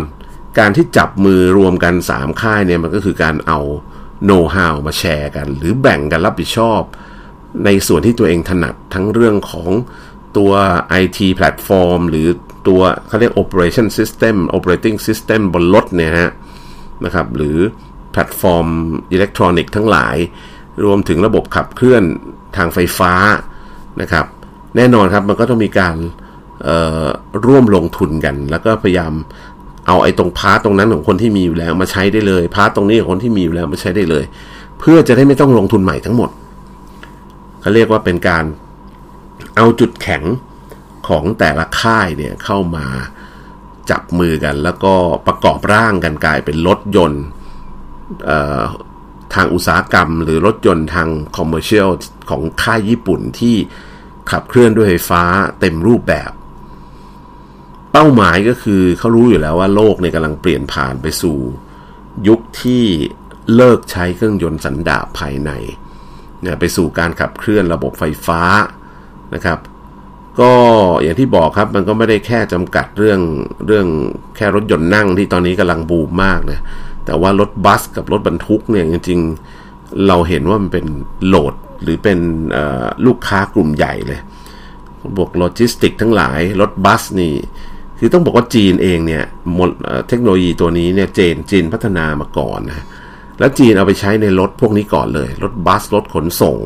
[0.58, 3.60] การที่จับมือรวมกัน 3 ค่ายเนี่ยมันก็คือการเอา
[4.24, 6.80] โน้ตฮาวมาแชร์กัน หรือแบ่งกันรับผิดชอบ
[7.64, 9.70] ในส่วนที่ตัวเองถนัดทั้งเรื่องของ
[10.36, 10.52] ตัว
[11.02, 12.26] IT แพลตฟอร์มหรือ
[12.68, 16.32] ตัวเขาเรียก operation system operating system บนรถเนี่ยฮะ
[17.04, 17.58] นะครับ หรือ
[18.12, 18.66] แพลตฟอร์ม
[19.12, 20.16] อิเล็กทรอนิกส์ทั้งหลาย
[20.84, 22.02] รวมถึงระบบขับเคลื่อน
[22.56, 23.12] ทางไฟฟ้า
[24.00, 24.26] นะครับ
[24.76, 25.96] แน่นอนครับมันก็ต้องมีการ
[27.46, 29.12] ร่วมลงทุนกัน แล้วก็พยายาม
[29.86, 34.24] เอาไอ้ตรง part ตรงนั้นของคนที่มีอยู่แล้วมาใช้ได้เลย part ตรงนี้ของคนที่มีอยู่แล้วมาใช้ได้เลย
[34.78, 36.30] เพื่อจะได้ไม่ต้องลงทุนใหม่ทั้งหมด
[37.60, 38.44] เขาเรียกว่าเป็นการ
[39.56, 40.22] เอาจุดแข็ง
[41.08, 42.86] ของแต่ละค่ายเนี่ยเข้ามา
[43.90, 44.94] จับมือกัน แล้วก็
[45.26, 47.24] ประกอบร่างกันกลายเป็นรถยนต์
[49.34, 51.88] ทางอุตสาหกรรม หรือรถยนต์ทาง commercial
[52.30, 53.56] ของค่ายญี่ปุ่นที่
[54.30, 55.22] ขับเคลื่อนด้วยไฟฟ้า
[55.60, 56.30] เต็มรูปแบบ
[57.92, 61.38] เป้าหมายก็คือเขารู้อยู่แล้วว่าโลกเนี่ยกำลังเปลี่ยนผ่านไปสู่
[62.28, 62.84] ยุคที่
[63.54, 65.50] เลิกใช้เครื่องยนต์สันดาปภายใน
[66.42, 68.42] เนี่ยไปสู่การขับเคลื่อนระบบไฟฟ้า
[69.34, 69.58] นะครับ
[70.40, 70.52] ก็
[71.02, 73.20] อย่างที่บอกครับมันก็ไม่ได้แค่จำกัดเรื่อง
[73.66, 73.86] เรื่อง
[74.36, 76.60] แค่รถยนต์นั่งที่ตอนนี้กำลังบูมมากนะ
[77.06, 79.20] แต่ว่ารถบัสกับรถบรรทุกเนี่ยจริง
[79.62, 80.86] ๆ เราเห็นว่ามันเป็น
[81.26, 82.18] โหลดหรือเป็น
[83.06, 84.20] ลูกค้ากลุ่มใหญ่เลย
[85.16, 87.32] บวกโลจิสติกทั้งหลาย รถบัสนี่
[87.98, 89.24] คือต้องบอกว่าจีนเองเนี่ย
[90.08, 92.84] เทคโนโลยีตัวนี้เนี่ยจีนจีนพัฒนามาก่อนนะ
[93.38, 96.56] แล้วจีนเอาไปใช้ในรถพวกนี้ก่อนเลย รถบัส รถขนส่ง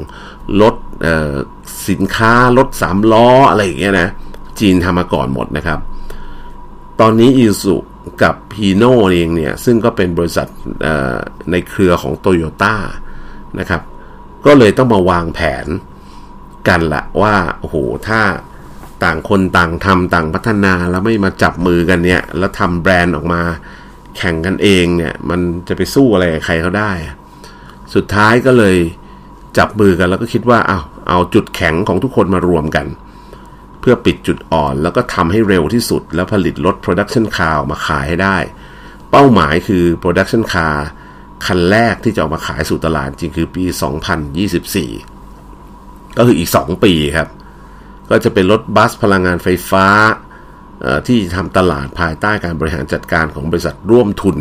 [0.63, 0.75] รถ
[1.89, 4.09] สินค้า รถสามล้อ อะไรอย่างเงี้ยนะ
[4.61, 5.79] จีนทำมาก่อนหมดนะครับ
[7.01, 7.77] ตอนนี้อีซูซุ
[8.23, 10.49] กับฮีโน่เองเนี่ย ซึ่งก็เป็นบริษัท
[11.51, 12.75] ในเครือของโตโยต้า
[13.59, 13.83] นะครับ
[14.47, 15.67] ก็เลยต้องมาวางแผน
[16.69, 17.77] กันละว่า โอ้โห
[18.09, 18.21] ถ้า
[19.05, 23.41] ต่างคนต่างทำต่างพัฒนาแล้วไม่มาจับมือกันเนี่ย แล้วทำแบรนด์ออกมา
[24.17, 26.91] แข่งกันเองเนี่ย มันจะไปสู้อะไรกับใครเขาได้
[27.95, 28.77] สุดท้ายก็เลย
[29.59, 32.87] จับมือกันแล้วก็คิดว่า เอาเอาจุดแข็งของทุกคนมารวมกัน
[33.85, 38.37] พื่อปิดจุดอ่อนแล้วก็ทำให้เร็วที่สุด แล้วผลิตรถ production car มาขายให้ได้
[39.11, 40.75] เป้าหมายคือ production car
[41.47, 43.65] คันแรกที่จะออกมาขายสู่ตลาดจริงคือปี
[45.31, 47.29] 2024 ก็คืออีก 2 ปีครับ
[48.11, 49.87] ก็จะเป็นรถบัสพลังงานไฟฟ้า
[51.07, 54.37] ที่ทำตลาดภายใต้การบริหารจัดการของบริษัทร่วมทุน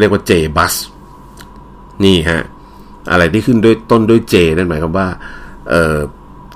[0.00, 0.74] เรียกว่า J Bus
[2.04, 2.42] นี่ฮะ
[3.10, 5.08] อะไรที่ขึ้นด้วยต้นด้วย J นั่นหมายความว่า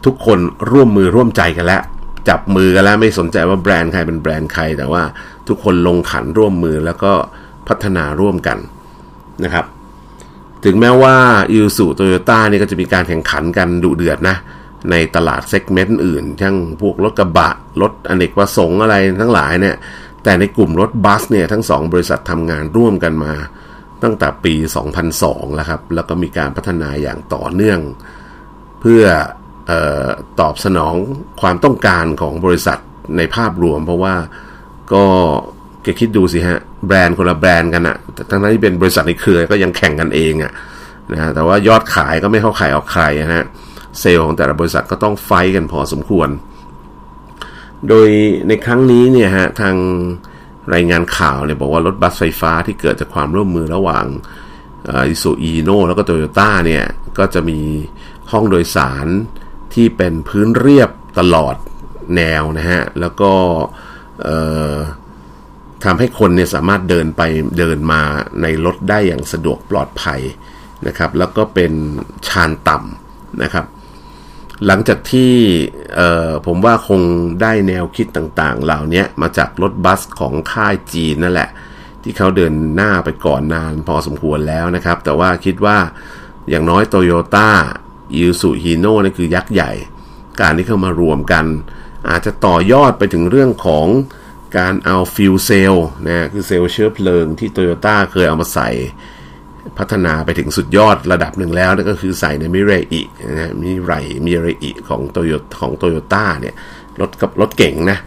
[0.05, 0.39] ทุกคน
[0.71, 1.83] ร่วมมือร่วมใจกันแล้ว
[2.29, 5.03] จับมือกันแล้วไม่สนใจว่าแบรนด์ใครเป็นแบรนด์ใคร แต่ว่า
[5.49, 7.13] ทุกคนลงขันร่วมมือแล้วก็
[7.69, 8.59] พัฒนาร่วมกัน
[9.45, 9.67] นะครับ
[10.65, 11.17] ถึงแม้ว่า
[11.53, 14.37] อิลสุโตโยต้านี่ก็จะมีการแข่งขันกันดุเดือดนะ
[14.91, 17.51] ในตลาดเซกเมนต์อื่นทั้งพวกรถกระบะ
[17.83, 19.77] รถอเนกประสงค์อะไรทั้งหลายเนี่ย
[20.25, 23.33] แต่ในกลุ่มรถบัสเนี่ยทั้งสองบริษัททำงานร่วมกันมา
[24.03, 24.55] ตั้งแต่ปี
[25.05, 27.81] 2002 แล้วครับ แล้วก็มีการพัฒนาอย่างต่อเนื่อง
[28.81, 29.11] เพื่ออ
[29.42, 29.42] อ
[30.41, 30.95] ตอบสนอง
[31.41, 32.79] ความต้องการของบริษัท
[33.17, 34.15] ในภาพรวม เพราะว่า
[34.93, 35.05] ก็
[35.83, 37.97] แกคิดดูสิฮะ แบรนด์คนละแบรนด์กันอะ
[38.31, 40.53] ทั้งนั้นที่เป็นบริษัทในเครือก็ยังแข่งกันเองอะ
[41.13, 43.45] นะแต่ว่ายอดขายก็ไม่เข้าขายออกใครนะฮะ
[44.01, 46.29] เซลล์ของแต่ละบริษัทก็ต้องไฟกันพอสมควร
[47.89, 48.09] โดย
[48.49, 49.77] ในครั้งนี้เนี่ยฮะทาง
[50.75, 54.05] รายงานข่าวเนี่ยบอกว่ารถบัสไฟฟ้าที่เกิดจากความร่วมมือระหว่าง
[55.09, 56.85] อิสุอีโนแล้วก็โตโยต้าเนี่ย
[57.19, 57.59] ก็จะมี
[58.33, 59.07] ห้องโดยสาร
[59.75, 61.57] ที่เป็นพื้นเรียบตลอด
[62.17, 63.33] แนวนะฮะ แล้วก็
[65.85, 67.23] ทำให้คนเนี่ยสามารถเดินไป
[67.59, 68.03] เดินมา
[68.43, 70.21] ในรถได้อย่างสะดวกปลอดภัย
[70.87, 71.73] นะครับ แล้วก็เป็น
[72.29, 73.67] ชานต่ำนะครับ
[74.67, 75.33] หลังจากที่
[76.47, 77.01] ผมว่าคง
[77.43, 81.51] ได้แนวคิดต่างๆ เหล่านี้มาจากรถบัสของค่ายจีนนั่นแหละ
[82.03, 85.79] ที่เขาเดินหน้าไปก่อนนานพอสมควรแล้วนะครับ แต่ว่าคิดว่า
[86.51, 87.51] อย่างน้อยโตโยต้า
[88.19, 89.71] อีซูซุฮีโน่นี่คือยักษ์ใหญ่
[90.41, 91.45] การที่เข้ามารวมกัน
[92.09, 93.87] อาจจะต่อยอดไปถึงเรื่องของ
[94.59, 95.75] การเอา fuel cell
[96.07, 98.69] นะคือเซลล์เชื้อเพลิงที่โตโยต้าเคยเอามาใส่
[99.79, 103.93] พัฒนาไปถึงสุดยอดระดับหนึ่งแล้วนั่นก็คือใส่ในมิเรอินะมิไร
[104.27, 106.55] มิเรอิของโตโยของโตโยต้าเนี่ย
[107.01, 107.99] รถกับรถเก๋งนะ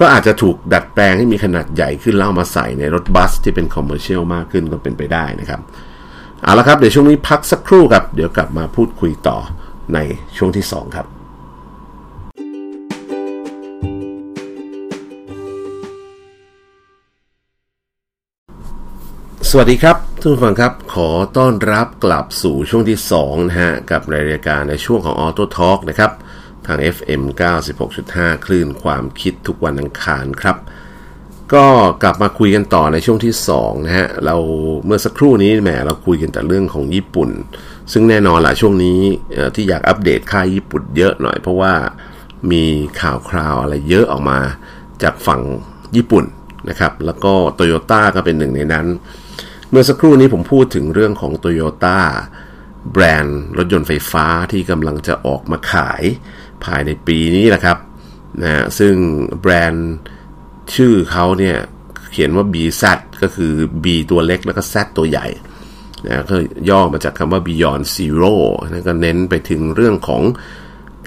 [0.00, 5.60] ก็อาจจะถูกดัดแปลงให้มีขนาดใหญ่ขึ้นแล้วมาใส่ในรถบัสที่เป็น commercial มากขึ้นก็เป็นไปได้นะครับ
[6.44, 9.38] เอาละครับ เดี๋ยวช่วงนี้พักสักครู่ครับ เดี๋ยวกลับมาพูดคุยต่อ
[9.94, 9.98] ใน
[10.36, 11.06] ช่วงที่ 2 ครับ
[19.50, 26.12] สวัสดีครับทุกผู้ฟังครับขอต้อนรับกลับสู่ช่วงที่2นะฮะกับรายการในช่วงของ Auto Talk นะครับ
[26.66, 27.22] ทาง FM
[27.84, 30.56] 96.5 คลื่นความคิดทุกวันอังคารครับ
[31.54, 31.66] ก็
[32.02, 34.36] กลับมาคุยกันต่อในช่วงที่2นะฮะเรา
[34.84, 37.30] เมื่อสักครู่นี้แหมเราคุยกันแต่เรื่องของญี่ปุ่น
[37.92, 39.00] ซึ่งแน่นอนละช่วงนี้
[39.54, 41.74] ที่อยากอัปเดตค่ายญี่ปุ่นเยอะหน่อย เพราะว่า
[42.50, 42.64] มี
[43.00, 44.38] ข่าวคราวอะไรเยอะออกมา
[45.02, 45.40] จากฝั่ง
[45.96, 46.24] ญี่ปุ่น
[46.68, 48.86] นะครับแล้วก็โตโยต้าก็เป็นหนึ่งในนั้น
[49.70, 51.98] เมื่อสักครู่นี้ผมพูดถึงเรื่องของโตโยต้า
[52.92, 56.02] แบรนด์รถยนต์ไฟฟ้าที่กำลังจะออกมาขาย
[56.64, 57.78] ภายในปีนี้แหละครับ
[58.42, 58.94] นะซึ่ง
[59.40, 59.92] แบรนด์
[60.74, 61.56] ชื่อเขาเนี่ย
[62.12, 62.84] เขียนว่า BZ
[63.22, 63.52] ก็คือ
[63.84, 65.26] B ตัวเล็กแล้วก็ Z ตัวใหญ่
[66.06, 66.36] นะก็
[66.70, 68.34] ย่อมาจากคำว่า Beyond Zero
[68.70, 70.22] นะก็เน้นไปถึงเรื่องของ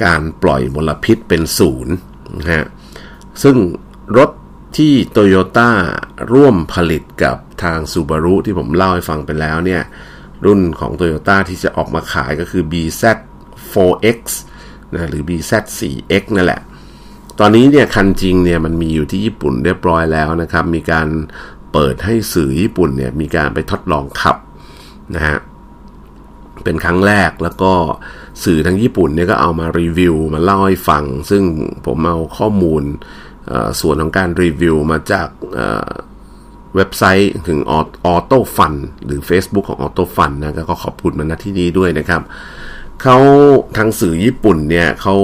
[0.03, 1.93] การปล่อยมลพิษเป็นศูนย์
[2.37, 2.65] นะฮะ
[3.43, 3.57] ซึ่ง
[4.17, 4.29] รถ
[4.77, 5.71] ที่โตโยต้า
[6.33, 9.81] ร่วมผลิตกับทางซูบารุที่ผมเล่าให้ฟังไปแล้วเนี่ย
[10.45, 14.19] รุ่นของ Toyota ที่จะออกมาขายก็คือ BZ4X
[14.93, 16.61] นะหรือ BZ4X นั่นแหละ
[17.39, 21.07] ตอนนี้เนี่ยคันจริงเนี่ยมันมีอยู่ที่ญี่ปุ่นเรียบร้อยแล้วนะครับ มีการ
[21.73, 24.37] เปิดให้สื่อญี่ปุ่นเนี่ยมีการไปทดลองขับ
[25.15, 25.37] นะฮะ
[26.63, 27.73] เป็นครั้งแรกแล้วก็
[28.43, 31.43] สื่อทั้งญี่ปุ่นเนี่ยก็เอามารีวิวมาเล่าให้ฟัง ซึ่ง
[31.85, 32.83] ผมเอาข้อมูล
[33.81, 35.27] ส่วนของการรีวิวมาจาก
[36.75, 37.59] เว็บไซต์ถึง
[38.05, 38.73] ออโต้ฟัน
[39.05, 42.21] หรือ Facebook ของออโต้ฟันนะก็ขอบคุณมันณที่นี้ด้วยนะครับ
[43.01, 43.17] เขา
[43.77, 45.15] ทางสื่อญี่ปุ่นเนี่ยเขา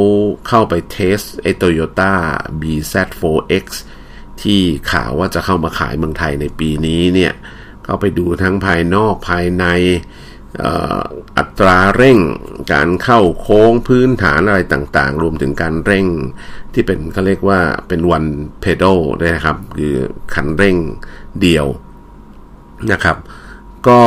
[0.47, 2.13] เข้าไปเทสไอโตโยต้า
[2.61, 3.65] BZ4X
[4.41, 7.33] ที่ข่าวว่าจะเข้ามาขายเมืองไทยในปีนี้เนี่ย
[7.85, 9.65] เขาไปดูทั้งภายนอกภายใน
[11.37, 12.19] อัตราเร่ง
[12.73, 16.07] การเข้าโค้งพื้นฐานอะไรต่างๆ รวมถึงการเร่ง
[16.73, 18.29] ที่เป็นเขาเรียกว่าเป็น one
[18.63, 19.95] pedal ด้วยนะครับ คือ
[20.33, 20.77] คันเร่ง
[21.41, 21.67] เดียว
[22.91, 23.17] นะครับ
[23.87, 24.01] ก็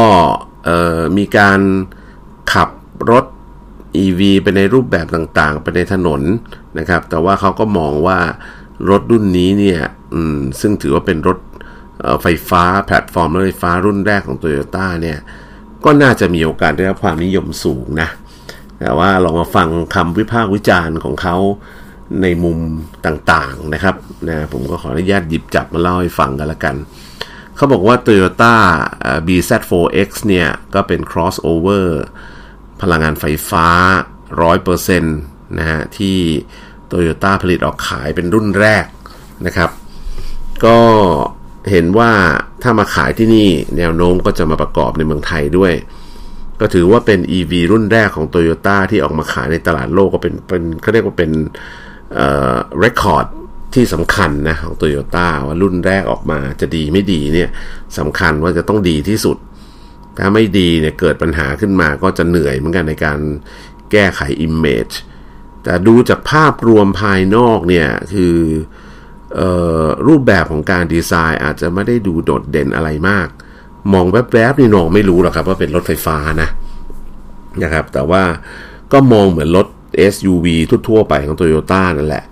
[1.17, 1.61] มีการ
[2.53, 2.71] ขับ
[3.11, 3.25] รถ
[4.03, 6.21] EV ไปในรูปแบบต่างๆ ไปในถนน
[6.79, 8.19] นะครับ แต่ว่าเขาก็มองว่า
[8.91, 9.81] รถรุ่นนี้เนี่ย
[10.61, 11.39] ซึ่งถือว่าเป็นรถ
[12.23, 15.19] ไฟฟ้าแพลตฟอร์มรถไฟฟ้ารุ่นแรกของ Toyota เนี่ย
[15.85, 18.09] ก็น่าจะมีโอกาสได้รับความนิยมสูงนะ
[18.81, 21.37] แต่ว่าลองมาฟังคำวิพากษ์วิจารณ์ของเขา
[22.23, 22.59] ในมุม
[23.07, 23.97] ต่างๆนะครับ
[24.29, 26.77] นะผมก็ขออนุญาตหยิบจับมาเล่าให้ฟังกันละกัน
[27.57, 28.55] เขาบอกว่า Toyota
[29.27, 31.87] BZ4X เนี่ย ก็เป็น crossover
[32.83, 33.67] พลังงานไฟฟ้า
[34.43, 36.17] 100%นะฮะที่
[36.91, 38.87] Toyota ผลิตออกขายเป็นรุ่นแรก
[39.47, 39.71] นะครับ
[40.65, 40.79] ก็
[41.71, 42.11] เห็นว่า
[42.63, 45.73] ถ้ามาขายที่นี่แนวโน้มก็จะมาประกอบในเมืองไทยด้วย
[46.61, 51.31] ก็ถือว่าเป็น EV รุ่นแรกของ Toyota ที่ออกมาขายในตลาดโลกก็เป็นเป็นเขาเรียกว่าเป็น
[52.15, 53.27] เอ่อเรคคอร์ด
[53.75, 57.51] ที่สำคัญนะของ Toyota ว่ารุ่นแรกออกมาจะดีไม่ดีเนี่ย
[57.99, 59.37] สำคัญว่าจะต้องดีที่สุด
[60.19, 63.19] ถ้าไม่ดีเนี่ยเกิดปัญหาขึ้นมาก็จะเหนื่อยเหมือนกันในการ
[63.93, 64.95] แก้ไข Image
[65.63, 68.37] แต่ดูจากภาพรวมภายนอกเนี่ยคือ
[70.07, 73.29] รูปแบบของการดีไซน์อาจจะไม่ได้ดูโดดเด่นอะไรมาก
[73.93, 76.49] มองแวบๆนี่น้องไม่รู้หรอกครับว่าเป็นรถไฟฟ้านะ
[77.63, 78.23] นะครับแต่ว่า
[78.93, 79.67] ก็มองเหมือนรถ
[80.13, 80.47] SUV
[80.89, 82.25] ทั่วๆไปของ Toyota นั่นแหละ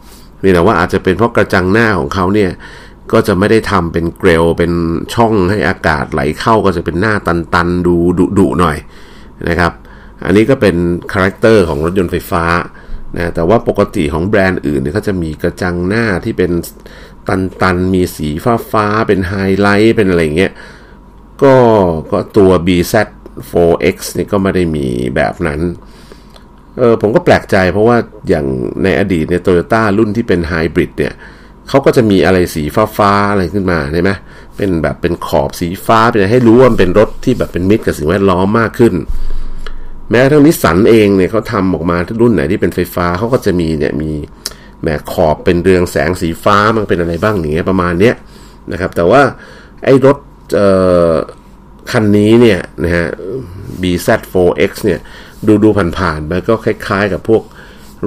[0.43, 2.51] นี่แต่ว่าอาจจะเป็นเพราะกระจังหน้าของเขาเนี่ย
[3.13, 4.73] ก็จะไม่ได้ทำเป็นเกล็ดเป็น
[5.15, 7.95] ช่องให้อากาศไหลเข้าก็จะเป็นหน้าตันๆ ดู
[8.39, 8.77] ดุๆหน่อย
[9.49, 9.73] นะครับ
[10.25, 10.77] อันนี้ก็เป็น
[11.13, 12.45] character ของรถยนต์ไฟฟ้า
[13.17, 16.51] นะแต่ว่าปกติของแบรนด์อื่นเนี่ยเขาจะมีกระจังหน้าที่เป็น
[17.29, 20.53] ตันๆ มีสีฟ้าฟ้าเป็นไฮไลท์เป็นอะไรเงี้ย
[21.43, 21.55] ก็
[22.13, 24.87] ก็ตัว BZ4X นี่ก็ไม่ได้มี
[25.17, 25.61] แบบนั้น
[26.79, 27.97] เออผมก็แปลกใจเพราะว่า
[28.29, 28.47] อย่าง
[28.83, 31.15] ในอดีตเนี่ยโตโยต้ารุ่นที่เป็นไฮบริดเนี่ย
[31.73, 34.11] เขาก็จะมีอะไรสีฟ้าฟ้าอะไรขึ้นมาใช่ไหม
[34.57, 38.95] เป็นแบบเป็นขอบสีฟ้าเป็นให้รู้ว่าเป็นรถที่แบบเป็นมิตรกับสิ่งแวดล้อมมากขึ้น
[40.11, 44.11] แม้ทั้งนิสสันเองเนี่ยเขาทำออกมาทุกรุ่นไหนที่เป็นไฟฟ้าเขาก็จะมีเนี่ยมี
[44.81, 48.15] แหมขอบเป็นเรืองแสงสีฟ้ามันเป็นอะไรบ้างอย่างเงี้ยประมาณเนี้ย
[48.73, 49.23] นะครับ แต่ว่า
[49.85, 50.17] ไอ้รถ
[51.91, 53.07] คันนี้เนี่ยนะฮะ
[53.83, 55.01] BZ4X เนี่ย
[55.47, 57.43] ดูดูผ่านๆมันก็คล้ายๆกับพวก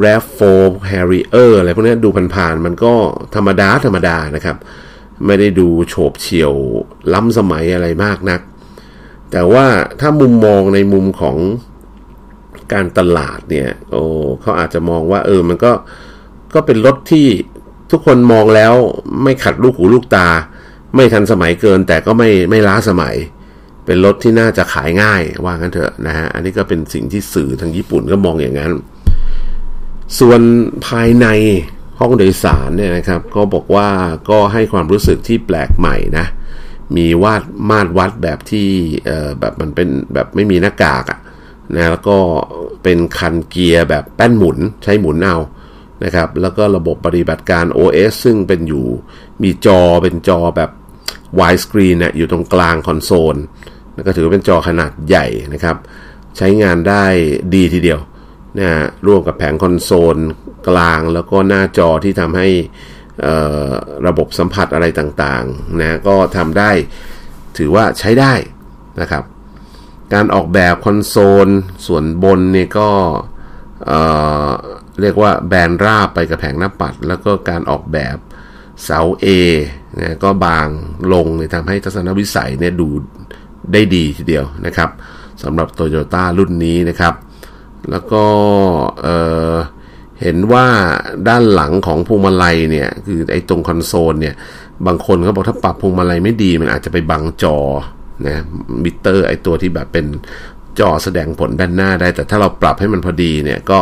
[0.04, 2.94] RAV4 Harrier อะไรพวกนี้ดูผ่านๆมันก็
[3.36, 4.58] ธรรมดาธรรมดานะครับ
[5.26, 6.54] ไม่ได้ดูโฉบเฉี่ยว
[7.14, 8.42] ล้ำสมัยอะไรมากนัก
[9.32, 9.66] แต่ว่า
[10.00, 11.38] ถ้ามุมมองในมุมของ
[12.74, 14.04] การตลาดเนี่ยโอ้
[14.42, 15.72] เขาอาจจะมองว่า เออมันก็
[16.54, 17.28] ก็เป็นรถที่
[17.92, 18.74] ทุกคนมองแล้ว
[19.24, 20.28] ไม่ขัดลูกหูลูกตา
[20.96, 23.16] ไม่ทันสมัยเกิน แต่ก็ไม่ไม่ล้าสมัย
[23.86, 28.72] เป็นรถที่น่าจะขายง่ายว่างั้นเถอะนะฮะอันนี้ก็เป็นสิ่งที่สื่อทางญี่ปุ่นก็มองอย่างนั้น
[30.20, 30.42] ส่วน
[30.88, 31.28] ภายใน
[32.00, 33.90] ห้องโดยสารเนี่ยนะครับ ก็บอกว่า
[34.30, 36.26] ก็ให้ความรู้สึกที่แปลกใหม่นะ
[36.96, 38.68] มีวาดมาดวัดแบบที่
[39.40, 41.20] แบบมันเป็นแบบไม่มีหน้ากากอะ
[41.76, 42.18] นะแล้วก็
[42.84, 45.38] เป็นคันเกียร์แบบแป้นหมุนใช้หมุนเอา
[46.04, 48.86] นะครับ แล้วก็ระบบปฏิบัติการ OS ซึ่งเป็นอยู่
[49.44, 50.72] มีจอเป็นจอแบบ
[51.40, 53.36] วายสกรีนเนี่ยอยู่ตรงกลางคอนโซล
[53.94, 55.76] แล้วก็ถือว่าเป็นจอขนาดใหญ่นะครับ
[56.38, 57.04] ใช้งานได้
[57.56, 58.00] ดีทีเดียว
[58.60, 58.70] นะ
[59.08, 60.18] ร่วมกับแผงคอนโซล
[60.68, 62.50] กลางแล้วก็หน้าจอที่ทำให้
[64.08, 66.72] ระบบสัมผัสอะไรต่างๆนะก็ทำได้
[67.58, 68.34] ถือว่าใช้ได้
[69.02, 69.24] นะครับ
[70.14, 71.16] การออกแบบคอนโซ
[71.46, 71.48] ล
[71.88, 72.90] ส่วนบนเนี่ยก็
[73.86, 78.18] เเรียกว่าแบนราบไปกับแผงหน้าปัด แล้วก็การออกแบบ
[78.84, 79.28] เสา A
[80.00, 80.68] นะก็บาง
[81.14, 82.88] ลงเลยทำให้ทัศนวิสัยเนี่ยดู
[83.74, 84.90] ได้ดีทีเดียวนะครับ
[85.44, 87.14] สำหรับ Toyota รุ่นนี้นะครับ
[87.92, 88.24] แล้วก็
[89.04, 90.68] เเห็นว่า
[91.28, 94.36] ด้านหลังของพวงมาลัยเนี่ยคือไอ้ตรงคอนโซลเนี่ย
[94.88, 97.58] บางคนเขาบอกถ้าปรับพวงมาลัยไม่ดี มันอาจจะไปบังจอ
[98.28, 98.44] นะ
[98.84, 100.06] มิเตอร์ไอ้ตัวที่แบบเป็น
[100.80, 103.80] จอแสดงผลด้านหน้าได้ แต่ถ้าเราปรับให้มันพอดีเนี่ยก็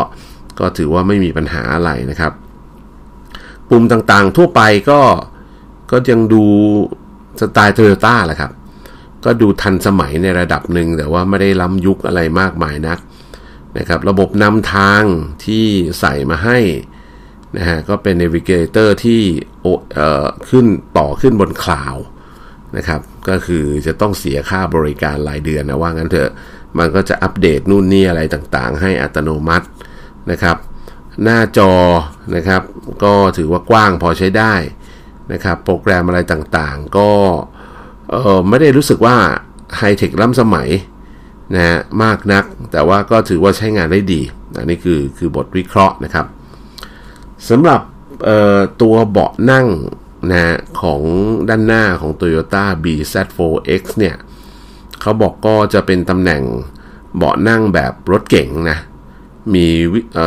[0.60, 2.34] ก็ถือว่าไม่มีปัญหาอะไรนะครับ
[3.70, 5.02] ปุ่มต่างๆทั่วไปก็
[5.92, 6.44] ก็ยังดู
[7.42, 8.52] สไตล์โตโยต้าแหละครับ
[9.26, 13.00] ก็ดูทันสมัยในระดับหนึ่งแต่ว่าไม่ได้ล้ำยุคอะไรมากมายนัก
[13.78, 15.04] นะครับระบบนำทาง
[15.46, 15.66] ที่
[16.00, 16.60] ใส่มาให้
[17.58, 19.22] นะฮะก็เป็น Navigator ที่
[20.50, 20.66] ขึ้น
[20.98, 21.96] ต่อขึ้นบนคลาว
[22.78, 26.32] นะครับก็คือจะต้องเสียค่าบริการรายเดือนนะว่างั้นเถอะ
[26.78, 29.68] มันก็จะอัปเดตนู่นนี่อะไรต่างๆ ให้อัตโนมัติ
[30.32, 30.58] นะครับ
[31.24, 31.74] หน้าจอ
[32.36, 32.62] นะครับ
[33.04, 34.54] ก็ถือว่ากว้างพอใช้ได้
[35.34, 37.10] นะครับ โปรแกรมอะไรต่างๆ ก็
[38.50, 39.18] ไม่ได้รู้สึกว่า
[39.78, 40.70] ไฮเทคล้ำสมัย
[41.54, 44.22] นะฮะมากนัก แต่ว่าก็ถือว่าใช้งานได้ดี
[44.58, 46.26] อันนี้คือคือบทวิเคราะห์นะครับ
[47.50, 47.82] สำหรับ
[48.82, 49.68] ตัวเบาะนั่ง
[50.32, 51.02] นะของ
[51.50, 54.16] ด้านหน้าของ Toyota BZ4X เนี่ย
[55.02, 56.42] เขาบอกก็จะเป็นตำแหน่ง
[57.18, 58.78] เบาะนั่งแบบรถเก๋งนะ
[59.54, 59.66] มี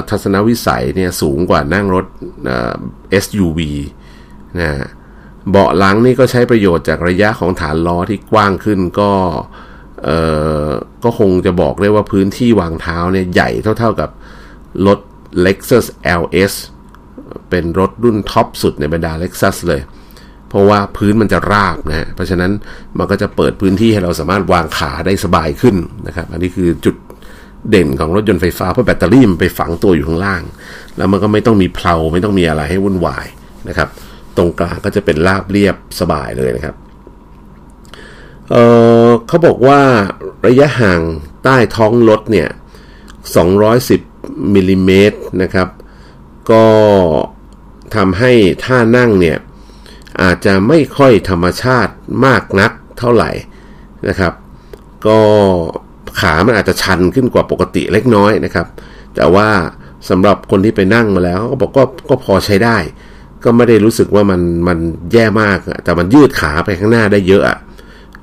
[0.09, 2.07] ทัศนวิสัยเนี่ยสูงกว่านั่งรถ
[3.25, 3.61] SUV
[4.61, 4.71] นะ
[5.51, 9.13] เบาะหลังนี่ก็ใช้ประโยชน์จากระยะของฐานล้อที่กว้างขึ้นก็
[10.05, 10.19] เอ่
[10.67, 10.69] อ
[11.05, 14.11] ก็คงจะบอกได้ว่าพื้นที่วางเท้าเนี่ยใหญ่เท่าๆกับ
[14.87, 14.99] รถ
[15.45, 15.87] Lexus
[16.21, 16.55] LS
[17.51, 19.81] เป็นรถรุ่นท็อปสุดในบรรดา Lexus เลย
[20.49, 22.53] เพราะว่าพื้นมันจะราบนะฮะเพราะฉะนั้น
[22.99, 26.97] มันก็จะเปิดพื้นที่ให้เราสามารถวางขาได้สบายขึ้นนะครับ อันนี้คือจุด
[27.71, 30.43] เด่นของรถยนต์ไฟฟ้า เพราะแบตเตอรี่มันไปฝังตัวอยู่ข้างล่าง
[30.97, 33.27] แล้วมันก็ไม่ต้องมีเพลาไม่ต้องมีอะไรให้วุ่นวาย
[33.69, 33.89] นะครับ
[34.37, 36.75] ตรงกลางก็จะเป็นราบเรียบสบายเลยนะครับ
[38.51, 39.81] เเขาบอกว่า
[40.47, 41.01] ระยะห่าง
[41.45, 42.49] ใต้ท้องรถเนี่ย
[43.71, 45.69] 210มิลิเมตรนะครับ
[46.51, 46.67] ก็
[47.97, 48.33] ทำให้
[48.65, 49.39] ท่านั่งเนี่ย
[50.23, 51.93] อาจจะไม่ค่อยธรรมชาติ
[52.25, 53.31] มากนักเท่าไหร่
[54.09, 54.33] นะครับ
[55.07, 55.19] ก็
[56.21, 58.67] ขามันอาจจะชันขึ้นกว่าปกติเล็กน้อยนะครับ
[59.17, 59.49] แต่ว่า
[60.09, 62.77] สำหรับคนที่ไปนั่งมาแล้วเขาบอกก็ก็พอใช้ได้
[63.45, 64.79] ก็ไม่ได้รู้สึกว่ามันมัน
[65.13, 67.45] แย่มากแต่มันยืดขาไปข้างหน้าได้เยอะ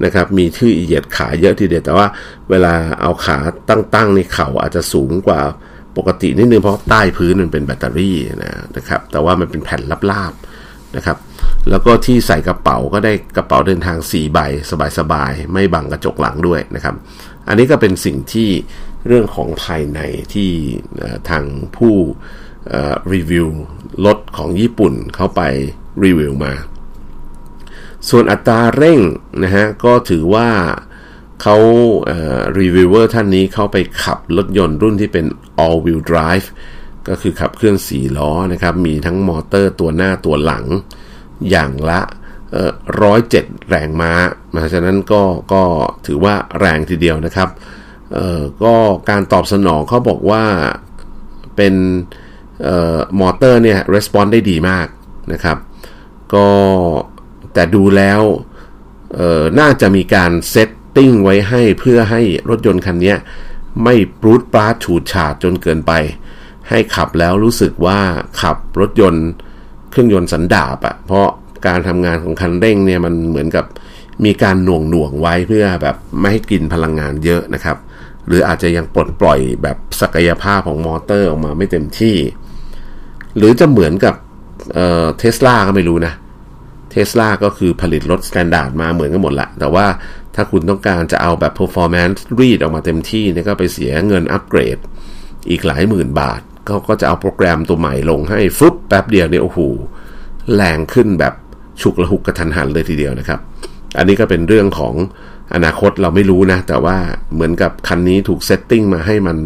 [0.03, 2.07] นะครับมีที่เหยียดขาเยอะทีเดียวแต่ว่า
[2.49, 3.37] เวลาเอาขา
[3.69, 5.41] ตั้งๆในเข่าอาจจะสูงกว่า
[5.97, 8.17] ปกตินิดนึงเพราะใต้พื้นมันเป็นแบตเตอรี่
[8.77, 11.17] นะครับ แต่ว่ามันเป็นแผ่นลาบๆนะครับ
[11.69, 14.39] แล้วก็ที่ใส่กระเป๋าก็ได้กระเป๋าเดินทาง 4 ใบ
[14.97, 16.95] สบายๆ ไม่บังกระจกหลังด้วยนะครับ
[17.47, 18.49] อันนี้ก็เป็นสิ่งที่
[19.07, 19.99] เรื่องของภายใน
[20.33, 20.49] ที่
[21.29, 21.43] ทาง
[21.77, 21.95] ผู้
[23.13, 23.47] รีวิว
[24.05, 25.41] รถของญี่ปุ่นเข้าไป
[26.03, 26.53] รีวิวมา
[28.09, 28.99] ส่วนอัตราเร่ง
[29.43, 30.49] นะฮะก็ถือว่า
[31.41, 31.57] เขา
[32.59, 35.25] รีวิวเวอร์ท่านนี้เขาไปขับรถยนต์รุ่นที่เป็น
[35.65, 36.47] all wheel drive
[37.07, 40.65] ก็คือขับเคลื่อน4ล้อนะครับ มีทั้งมอเตอร์ตัวหน้าตัวหลัง
[41.49, 42.01] อย่างละ
[43.01, 44.11] ร้อยเจ็ดแรงม้า
[44.51, 45.63] เพราะฉะนั้นก็ก็
[46.05, 47.49] ถือว่าแรงทีเดียวนะครับ
[48.63, 48.75] ก็
[49.09, 50.43] การตอบสนองเขาบอกว่า
[51.55, 51.73] เป็น
[53.19, 54.87] มอเตอร์เนี่ย respond ได้ดีมาก
[55.33, 55.57] นะครับ
[56.33, 56.47] ก็
[57.53, 58.21] แต่ดูแล้ว
[59.59, 63.15] น่าจะมีการ setting ไว้ให้เพื่อให้รถยนต์คันนี้
[63.83, 65.91] ไม่ปรูดปราดฉูดฉาดจนเกินไป
[66.69, 67.99] ให้ขับแล้วรู้สึกว่า
[68.41, 69.27] ขับรถยนต์
[69.91, 71.27] เครื่องยนต์สันดาปอะเพราะ
[71.67, 73.65] การทำงานของคันเร่งเนี่ยมันเหมือนกับ
[74.25, 77.77] มีการหน่วงหน่วงไว้เพื่อแบบไม่ให้กินพลังงานเยอะนะครับ
[78.27, 82.15] หรืออาจจะยังปลดปล่อยแบบศักยภาพของมอเตอร์ออกมาไม่เต็มที่
[83.37, 84.15] หรือจะเหมือนกับ
[85.17, 86.13] เทสลาก็ไม่รู้นะ
[86.93, 89.85] เทสลาก็คือผลิตรถ standard มาเหมือนกันหมดละ แต่ว่า
[90.35, 94.77] ถ้าคุณต้องการจะเอาแบบ performance รีดออกมาเต็มที่นี่ก็ไปเสียเงินอัปเกรด
[95.49, 99.59] อีกหลายหมื่นบาทเขาก็จะเอาโปรแกรมตัวใหม่ลงให้ฟึ่บแป๊บเดียวเนี่ยโอ้โห
[100.55, 101.33] แรงขึ้นแบบ
[101.81, 103.39] ฉุกละหุกกระทันหันเลยทีเดียวนะครับ
[103.97, 104.93] อันนี้ก็เป็นเรื่องของ
[105.53, 106.97] อนาคตเราไม่รู้นะ แต่ว่า
[107.33, 109.37] เหมือนกับคันนี้ถูกเซตติ้งมาให้มัน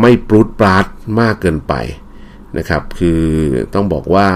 [0.00, 0.86] ไม่ปรุดปราด
[1.20, 1.74] มากเกินไป
[2.58, 3.20] นะครับ คือ
[3.74, 4.28] ต้องบอกว่า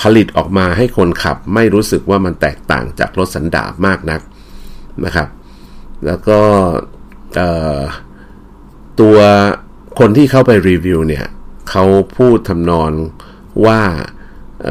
[0.00, 4.20] ผลิตออกมาให้คนขับไม่รู้สึกว่ามันแตกต่างจากรถสันดาปมากนัก
[5.04, 5.28] นะครับ
[6.06, 6.40] แล้วก็
[9.00, 9.18] ตัว
[9.98, 11.26] คนที่เข้าไปรีวิวเนี่ย
[11.70, 11.84] เขา
[12.16, 12.90] พูดทำนอง
[13.66, 13.80] ว่า
[14.64, 14.68] เ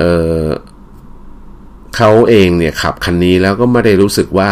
[1.96, 4.52] เขาเองเนี่ยขับคันนี้แล้วก็ไม่ได้รู้สึกว่า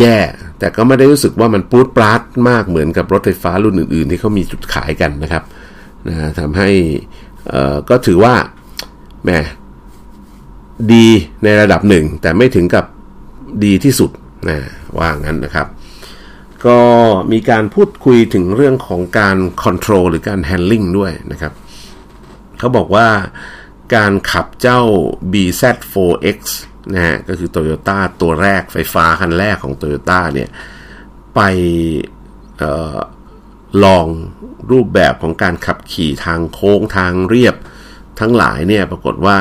[0.00, 0.18] แย่
[0.58, 5.44] แต่ก็ไม่ได้รู้สึกว่ามันปูดปราดมากเหมือนกับรถไฟฟ้ารุ่นอื่น ๆ ที่เขามีจุดขายกันนะครับ
[6.08, 6.70] นะทำให้
[7.90, 8.34] ก็ถือว่า
[9.26, 9.32] แหม
[10.92, 11.06] ดี
[11.42, 12.84] ในระดับหนึ่ง แต่ไม่ถึงกับ
[13.64, 14.10] ดีที่สุด
[14.48, 14.58] นะ
[14.98, 15.66] ว่างั้นนะครับ
[16.66, 16.80] ก็
[17.32, 21.52] มีการพูดคุยถึงเรื่องของการ control หรือการ handling ด้วยนะครับ
[22.58, 23.08] เขาบอกว่า
[23.94, 24.80] การขับเจ้า
[25.32, 26.38] BZ4X
[26.94, 30.48] นะฮะก็คือ Toyota ตัวแรกไฟฟ้าคันแรกของ Toyota เนี่ย
[31.34, 31.40] ไป
[32.62, 32.64] อ
[32.96, 32.98] อ
[33.84, 34.06] ลอง
[34.70, 37.54] รูปแบบของการขับขี่ทางโค้งทางเรียบ
[38.20, 39.38] ทั้งหลายเนี่ยปรากฏว่า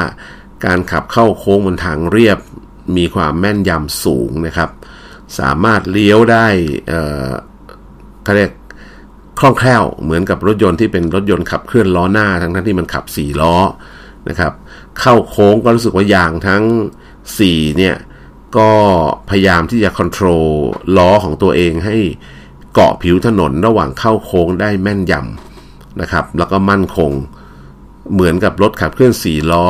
[0.66, 2.40] การขับเข้าโค้งบนทางเรียบ
[2.98, 4.70] มีความแม่นยำสูงนะครับ
[5.40, 6.48] สามารถเลี้ยวได้
[8.24, 8.52] เขาเรียก
[9.40, 13.56] คล่องแคล่วเหมือนกับรถยนต์ที่เป็นรถยนต์ขับเคลื่อนล้อหน้าทั้งทั้งที่มันขับ 4 ล้อ
[14.30, 14.54] นะครับ
[15.00, 16.64] เข้าโค้งก็รู้สึกว่ายางทั้ง
[17.20, 17.96] 4 เนี่ย
[18.58, 18.72] ก็
[19.30, 20.42] พยายามที่จะควบคุม
[20.98, 21.98] ล้อของตัวเองให้
[22.74, 27.12] เกาะผิวถนนระหว่างเข้าโค้งได้แม่นยำนะครับ แล้วก็มั่นคง
[28.14, 29.68] เหมือนกับรถขับเคลื่อนสี่ล้อ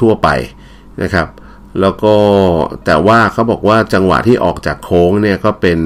[0.00, 0.28] ทั่วๆไป
[1.02, 1.28] นะครับ
[1.80, 2.14] แล้วก็
[2.84, 5.78] แต่ว่าเขาบอกว่าจังหวะที่ออกจากโค้งเนี่ยก็เป็น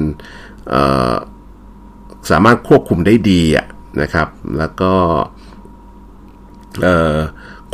[2.29, 3.41] สามารถควบคุมได้ดี
[4.01, 4.93] นะครับ แล้วก็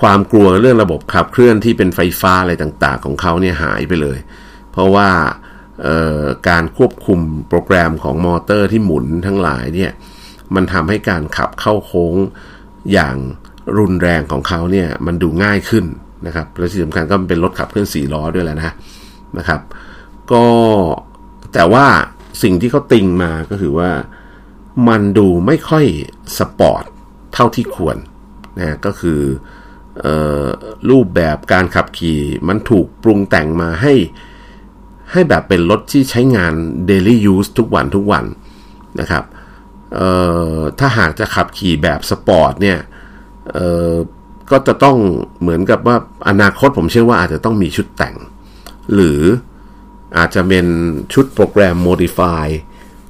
[0.02, 4.18] ความกลัวเรื่องระบบขับเคลื่อนที่เป็นไฟฟ้าอะไรต่างๆ ของเขาเนี่ยหายไปเลย
[4.72, 5.10] เพราะว่า
[6.50, 7.20] การควบคุม
[7.50, 9.91] โปรแกรมของมอเตอร์ที่หมุนทั้งหลายเนี่ย
[10.56, 12.16] มันทำให้การขับเข้าโค้ง
[12.94, 13.16] อย่าง
[13.78, 15.86] รุนแรงของเขาเนี่ยมันดูง่ายขึ้น
[16.26, 18.74] นะครับและที่สำคัญก็เป็นรถขับเคลื่อนสี่ล้อด้วยแหละนะ
[19.38, 19.61] นะครับ
[20.32, 20.45] ก็
[21.53, 21.86] แต่ว่า
[22.43, 23.91] สิ่งที่เขาติงมาก็คือว่า
[24.89, 25.86] มันดูไม่ค่อย
[26.38, 26.84] สปอร์ต
[27.34, 27.97] เท่าที่ควร
[28.59, 29.22] นะก็คือ
[30.05, 30.07] อ
[30.45, 30.47] อ
[30.89, 33.93] รูปแบบการขับขี่มันถูกปรุงแต่งมาให้
[35.11, 36.53] ให้แบบเป็นรถที่ใช้งาน
[36.89, 38.26] daily use ทุกวันทุกวัน
[38.99, 39.24] นะครับ
[40.80, 42.78] ถ้าหากจะขับขี่แบบสปอร์ตเนี่ย
[44.52, 44.98] ก็จะต้อง
[45.41, 45.96] เหมือนกับว่า
[46.30, 48.16] อนาคตผมเชื่อว่าอาจจะต้องมีชุดแต่ง
[48.94, 49.22] หรือ
[50.18, 50.68] อาจจะเป็น
[51.14, 52.48] ชุดโปรแกรม modify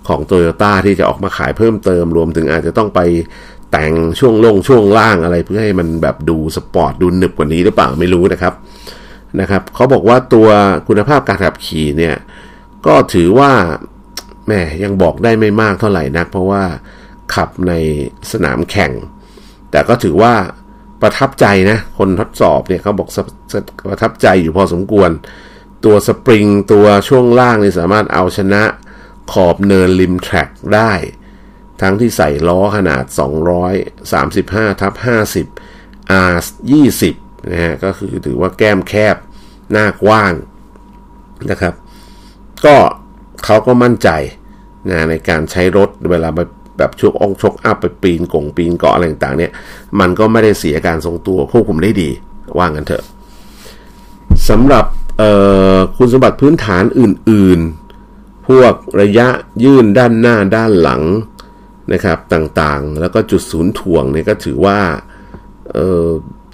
[0.08, 3.00] ของ Toyota ที่จะออกมาขายเพิ่มเติมรวมถึงอาจจะต้องไป
[3.72, 8.54] แต่งช่วงลงช่วงล่างอะไรเพื่อให้มันแบบดูสปอร์ตดูหนึบกว่านี้หรือเปล่าไม่รู้นะครับ
[9.40, 10.48] นะครับเขาบอกว่าตัว
[10.88, 12.16] คุณภาพการขับขี่เนี่ย
[12.86, 13.52] ก็ถือว่า
[14.48, 16.64] แม่ยังบอกได้ไม่มากเท่าไหร่นัก เพราะว่า
[17.36, 17.74] ขับใน
[18.32, 18.92] สนามแข่ง
[19.74, 20.34] แต่ก็ถือว่า
[21.02, 23.10] ประทับใจนะ คนทดสอบเนี่ยเขาบอก
[23.90, 25.10] ประทับใจอยู่พอสมควร
[25.86, 28.64] ตัวสปริงตัวช่วงล่างนี่สามารถเอาชนะ
[29.32, 30.92] ขอบเนินริมแทร็กได้
[31.82, 33.04] ทั้งที่ใส่ล้อขนาด
[33.94, 34.94] 235ทับ
[35.58, 36.36] 50 R
[36.92, 39.16] 20นะฮะก็คือถือว่าแก้มแคบ
[39.72, 40.34] หน้ากว้าง
[41.52, 41.74] นะครับ
[42.66, 42.76] ก็
[43.46, 44.10] เขาก็มั่นใจ
[44.90, 46.40] นะในการใช้รถเวลาไป
[46.78, 49.52] แบบชกองชกอัพไปปีนกงปีนเกาะอะไรต่างๆเนี่ย
[50.00, 52.10] มันก็ไม่ได้เสียการทรงตัวควบคุมได้ดี
[52.58, 53.04] ว่างันเถอะ
[54.50, 54.86] สำหรับ
[55.98, 57.60] คุณสมบัติพื้นฐานอื่น
[58.04, 59.28] ๆ พวกระยะ
[59.64, 61.04] ยื่นด้านหน้าด้านหลัง
[61.94, 64.80] นะครับต่างๆ แล้วก็จุดศูนย์ถ่วงเนี่ยก็ถือว่า
[65.78, 66.10] ออ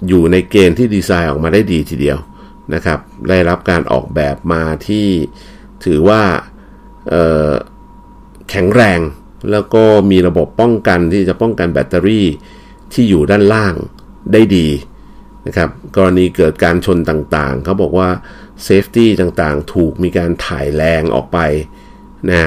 [0.08, 2.18] อยู่ในเกณฑ์ที่ดีไซน์ออกมาได้ดีทีเดียว
[2.74, 2.98] นะครับ
[3.28, 5.06] ได้รับการออกแบบมาที่
[5.84, 6.22] ถือว่า
[8.50, 9.00] แข็งแรง
[9.50, 12.26] แล้วก็มีระบบป้องกันที่จะป้องกันแบตเตอรี่
[12.92, 13.74] ที่อยู่ด้านล่าง
[14.32, 14.68] ได้ดี
[15.46, 18.08] นะครับ กรณีเกิดการชนต่างๆ เขาบอกว่า
[18.64, 21.38] safety ต่างๆ ถูกมีการถ่ายแรงออกไป
[22.30, 22.42] นะ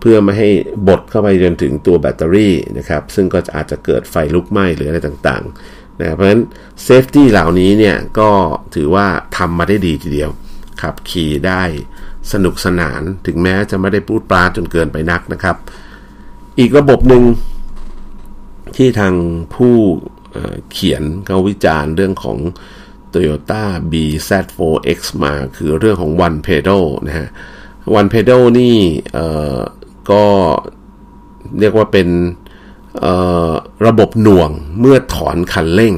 [0.00, 0.50] เพื่อไม่ให้
[0.88, 6.42] บดเข้าไปจนถึงตัวแบตเตอรี่นะครับ ซึ่งก็อาจจะเกิดไฟลุกไหม้หรืออะไรต่างๆนะเพราะฉะนั้น
[6.82, 8.30] safety เหล่านี้เนี่ยก็
[8.74, 10.30] ถือว่าทำมาได้ดีทีเดียว
[10.80, 11.62] ขับขี่ได้
[12.32, 15.56] สนุกสนานถึงแม้จะไม่ได้ปรู๊ดปร๊าดจนเกินไปนักนะครับ
[16.58, 17.22] อีกระบบหนึ่ง
[18.76, 19.14] ที่ทาง
[19.54, 19.74] ผู้
[20.72, 22.38] เขียนเขาวิจารณ์เรื่องของ
[23.12, 27.28] Toyota BZ4X มาคือเรื่องของ One Pedal นะฮะ
[27.98, 28.76] One Pedal นี่
[30.10, 30.24] ก็
[31.60, 32.08] เรียกว่าเป็น
[33.86, 34.50] ระบบหน่วง
[34.80, 35.94] เมื่อถอนคันเร่ง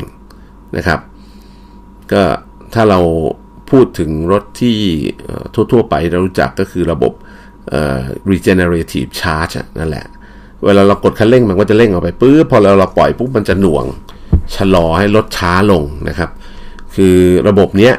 [0.76, 1.00] นะครับ
[2.12, 2.22] ก็
[2.74, 3.00] ถ้าเรา
[3.70, 4.78] พูดถึงรถที่
[5.72, 7.12] ทั่ว ๆ ไปเรารู้จักก็คือระบบ
[8.30, 10.06] regenerative charge นั่นแหละ
[10.64, 13.84] เวลาเรากดคันเร่งมันก็จะเร่งออกไปปื๊บพอเราเราปล่อยปุ๊บมันจะหน่วง
[14.54, 16.30] ชะลอให้รถช้าลงนะครับ
[16.94, 17.16] คือ
[17.48, 17.94] ระบบเนี้ย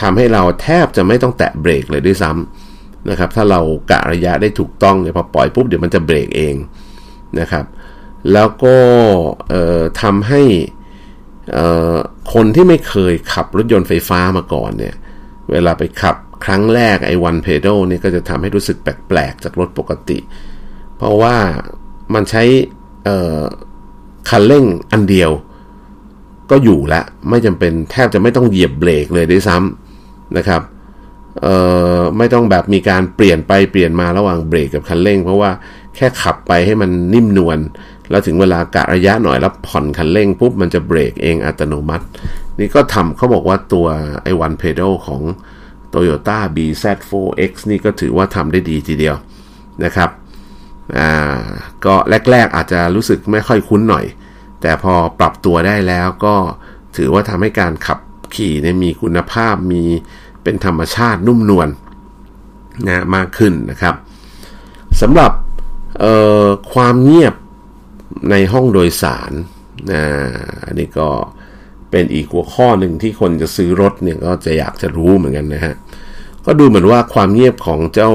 [0.00, 3.60] ทำให้เราแทบจะไม่ต้องแตะเบรกเลยด้วยซ้ำนะครับ ถ้าเรา
[3.90, 6.54] กะระยะได้ถูกต้องเนี่ยพอปล่อยปุ๊บเดี๋ยวมันจะเบรกเอง
[7.40, 7.64] นะครับ
[8.32, 8.76] แล้วก็
[10.02, 10.42] ทำให้
[12.34, 14.94] คนที่ไม่เคยขับรถยนต์ไฟฟ้ามาก่อนเนี่ย
[15.52, 20.18] เวลาไปขับครั้งแรกไอ้วันเพดลนี่ยก็จะทำให้รู้สึกแปลกๆ จากรถปกติ
[20.98, 21.36] เพราะว่า
[22.14, 22.42] มันใช้
[24.28, 25.30] คันเร่งอันเดียว
[26.50, 30.62] ก็อยู่ละไม่จำเป็นแทบจะไม่ต้องเหยียบเบรกเลยด้วยซ้ำนะครับ
[32.18, 35.50] ไม่ต้องแบบมีการเปลี่ยนไปเปลี่ยนมาระหว่างเบรกกับคันเร่ง เพราะว่า
[35.96, 37.58] แค่ขับไปให้มันนิ่มนวล
[38.10, 42.06] แล้วถึงเวลากะระยะหน่อยแล้วผ่อนคันเร่งปุ๊บมันจะเบรกเองอัตโนมัติ
[42.58, 43.86] นี่ก็ทำเขาบอกว่าตัว
[44.22, 45.22] ไอวันเพดลของ
[45.92, 49.16] Toyota BZ4X นี่ก็ถือว่าทำได้ดีทีเดียว
[49.84, 50.10] นะครับ
[50.96, 51.10] อ่า
[51.84, 51.94] ก็
[52.30, 54.04] แรก ๆ อาจจะรู้สึกไม่ค่อยคุ้นหน่อย
[54.62, 56.34] แต่พอปรับตัวได้แล้วก็
[56.96, 57.98] ถือว่าทำให้การขับ
[58.34, 59.82] ขี่เนี่ยมีคุณภาพมี
[60.42, 61.68] เป็นธรรมชาตินุ่มนวล
[62.86, 63.94] นะมากขึ้นนะครับ
[65.00, 65.32] สำหรับ
[66.72, 67.34] ความเงียบ
[68.30, 69.32] ในห้องโดยสาร
[69.92, 70.02] นะ
[70.66, 71.08] อันนี้ก็
[71.90, 75.74] เป็นอีกหัวข้อหนึ่งที่คนจะซื้อรถเนี่ยก็จะอยากจะรู้เหมือนกันนะฮะ
[76.50, 78.10] ก็ดูเหมือนว่าความเงียบของเจ้า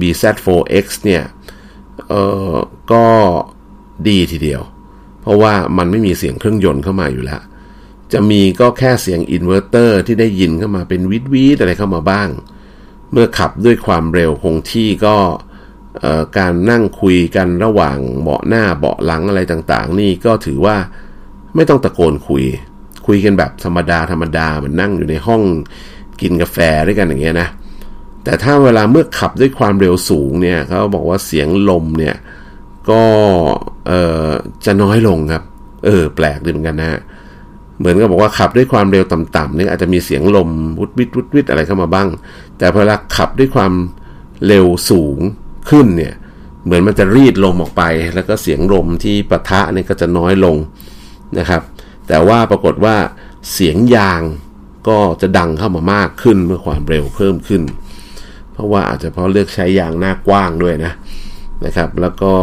[0.00, 1.24] BZ4X เนี่ย
[2.92, 3.04] ก็
[4.08, 4.62] ดีทีเดียว
[5.22, 7.42] เพราะว่ามันไม่มีเสียงเครื่องยนต์เข้ามาอยู่แล้ว
[8.12, 12.28] จะมีก็แค่เสียงอินเวอร์เตอร์ที่ได้ยินเข้ามาเป็นวิดวิดอะไรเข้ามาบ้าง
[13.12, 15.16] เมื่อขับด้วยความเร็วคงที่ก็
[16.38, 20.76] การนั่งคุยกันระหว่างเบาะหน้าเบาะหลังอะไรต่างๆ นี่ก็ถือว่า
[21.54, 22.44] ไม่ต้องตะโกนคุย
[23.06, 25.42] คุยกันแบบธรรมดาธรรมดาเหมือนนั่งอยู่ในห้อง
[26.22, 27.48] กินกาแฟด้วยกันอย่างเงี้ยนะ
[28.24, 32.16] แต่ถ้าเวลาเมื่อขับด้วยความเร็วสูงเนี่ยเขาบอกว่าเสียงลมเนี่ย
[32.90, 33.02] ก็
[33.86, 33.92] เอ
[34.26, 34.30] อ
[34.64, 35.42] จะน้อยลงครับ
[35.86, 37.00] เออ แปลกดีเหมือนกันนะ
[37.78, 40.48] เหมือนกับบอกว่าขับด้วยความเร็วต่ำๆนี่อาจจะมีเสียงลม
[40.78, 42.08] วุดวิดวุดวิดอะไรเข้ามาบ้าง
[42.58, 43.72] แต่เวลาขับด้วยความ
[44.46, 45.18] เร็วสูง
[45.70, 46.14] ขึ้นเนี่ย
[46.64, 47.82] เหมือนมันจะรีดลมออกไป
[48.14, 50.56] แล้วก็เสียงลมที่ปะทะเนี่ยก็จะน้อยลง
[51.38, 51.62] นะครับ
[52.08, 52.96] แต่ว่าปรากฏว่า
[53.52, 54.22] เสียงยาง
[54.88, 57.62] ก็จะดังเข้ามามากขึ้นเมื่อความเร็วเพิ่มขึ้น
[58.52, 60.92] เพราะว่าอาจจะเพราะเลือกใช้ยางหน้ากว้างด้วยนะ
[61.64, 62.34] นะครับ แล้วก็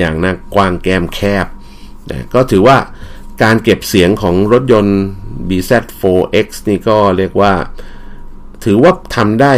[0.00, 1.46] ยางหน้ากว้างแก้มแคบ
[2.10, 2.76] นะก็ถือว่า
[3.42, 5.00] การเก็บเสียงของรถยนต์
[5.48, 7.52] BZ4X นี่ก็เรียกว่า
[8.64, 9.54] ถือว่าทำได้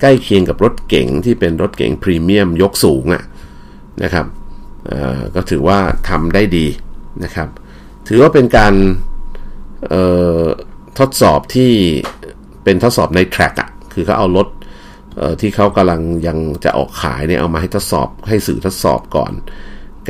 [0.00, 3.22] ใกล้เคียงกับรถเก๋งที่เป็นรถเก๋งพรีเมียมยกสูงอะ
[4.02, 4.26] นะครับ
[5.34, 5.78] ก็ถือว่า
[6.08, 6.66] ทำได้ดี
[7.24, 7.48] นะครับ
[8.08, 8.74] ถือว่าเป็นการ
[11.00, 11.72] ทดสอบที่
[12.64, 14.48] เป็นทดสอบในแทร็กอะคือเขาเอารถ
[15.40, 19.32] ที่เขากำลังยังจะออกขายเนี่ยเอามาให้ทดสอบให้สื่อทดสอบก่อน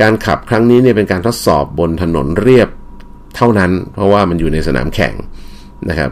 [0.01, 2.69] การขับครั้งนี้เนี่ยเป็นการทดสอบบนถนนเรียบ
[3.35, 5.13] เท่านั้น เพราะว่ามันอยู่ในสนามแข่ง
[5.89, 6.11] นะครับ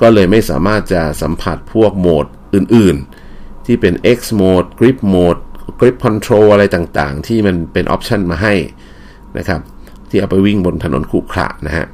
[0.00, 5.40] ก็เลยไม่สามารถจะสัมผัสพวกโหมดอื่นๆ ที่เป็น X mode grip mode
[5.80, 8.54] grip control อะไรต่างๆ ที่มันเป็นออปชันมาให้
[9.38, 9.60] นะครับ
[10.08, 11.86] ที่เอาไปวิ่งบนถนนขรุขระนะฮะ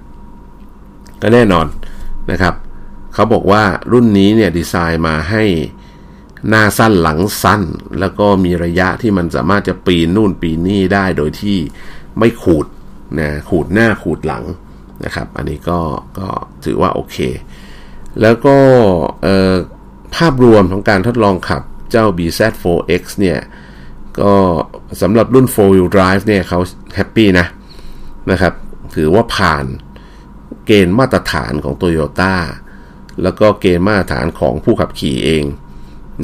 [1.23, 1.67] ก็แน่นอน
[2.31, 2.55] นะครับ
[3.15, 3.63] เขาบอกว่า
[3.93, 5.45] รุ่นนี้เนี่ยดีไซน์มาให้
[6.49, 7.63] หน้าสั้นหลังสั้น
[8.01, 11.59] แล้วก็มีระยะที่มันสามารถจะปีนนู่นปีนนี่ได้โดยที่
[12.19, 12.67] ไม่ขูด
[13.21, 14.45] นะขูดหน้าขูดหลัง
[15.05, 15.81] นะครับ อันนี้ก็
[16.19, 16.29] ก็
[16.65, 17.17] ถือว่าโอเค
[18.21, 18.57] แล้วก็
[20.17, 23.39] ภาพรวมของการทดลองขับเจ้า BZ4X เนี่ย
[24.21, 24.33] ก็
[25.03, 26.61] สำหรับรุ่น 4 wheel drive เนี่ยเขา
[26.95, 27.47] แฮปปี้นะ
[28.31, 28.55] นะครับ
[28.95, 29.65] ถือว่าผ่าน
[30.69, 32.35] เกณฑ์มาตรฐานของ Toyota
[33.23, 35.45] แล้วก็เกณฑ์มาตรฐานของผู้ขับขี่เอง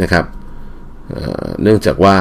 [0.03, 0.25] นะครับ
[1.63, 2.17] เนื่องจากว่า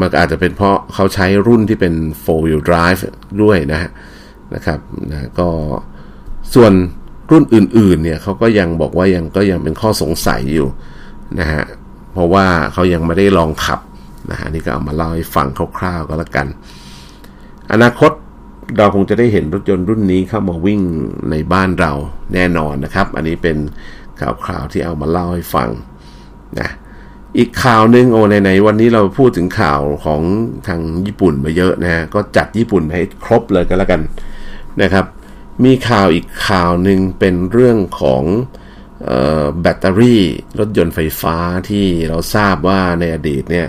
[0.00, 3.00] มันอาจจะเป็นเพราะเขาใช้รุ่นที่เป็น4 wheel drive
[3.42, 3.90] ด้วยนะฮะ
[4.54, 4.78] นะครับ
[5.10, 5.48] นะก็
[6.54, 6.72] ส่วน
[7.30, 10.68] รุ่นอื่นๆเนี่ยเขาก็ยังบอกว่ายังก็ยังเป็นข้อสงสัยอยู่
[11.40, 11.62] นะฮะ
[12.12, 13.80] เพราะว่าเขายังไม่ได้ลองขับ
[14.30, 15.48] นะฮะนี่ก็เอามาเล่าให้ฟัง
[15.78, 16.46] คร่าวๆก็แล้วกัน
[17.72, 18.12] อนาคต
[18.76, 20.80] เราคงจะได้เห็นรถยนต์รุ่นนี้เข้ามาวิ่ง
[21.30, 21.92] ในบ้านเรา
[22.34, 23.56] แน่นอนนะครับ อันนี้เป็น
[24.20, 25.68] ข่าวๆที่เอามาเล่าให้ฟัง
[26.60, 26.70] นะ
[27.38, 30.22] อีกข่าวหนึ่งโอ้ไหนๆวันนี้เราพูดถึงข่าวของ
[30.68, 34.00] ทางญี่ปุ่นมาเยอะนะฮะก็จัดญี่ปุ่นให้ครบเลยกันแล้วกัน
[34.82, 35.04] นะครับ
[35.64, 38.24] มีข่าวอีกข่าวหนึ่งเป็นเรื่องของ
[39.60, 40.22] แบตเตอรี่
[40.58, 41.36] รถยนต์ไฟฟ้า
[41.68, 43.66] ที่เราทราบว่าในอดีตเนี่ย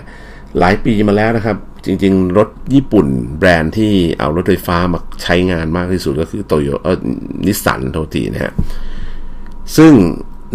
[0.58, 3.06] หลายปีมาแล้วนะครับ จริง ๆ รถญี่ปุ่น
[3.38, 6.98] แบรนด์ที่เอารถไฟฟ้ามาใช้งานมากที่สุดก็คือโตโยเออ
[7.46, 8.52] นิสสันโทตีนะฮะ
[9.76, 9.92] ซึ่ง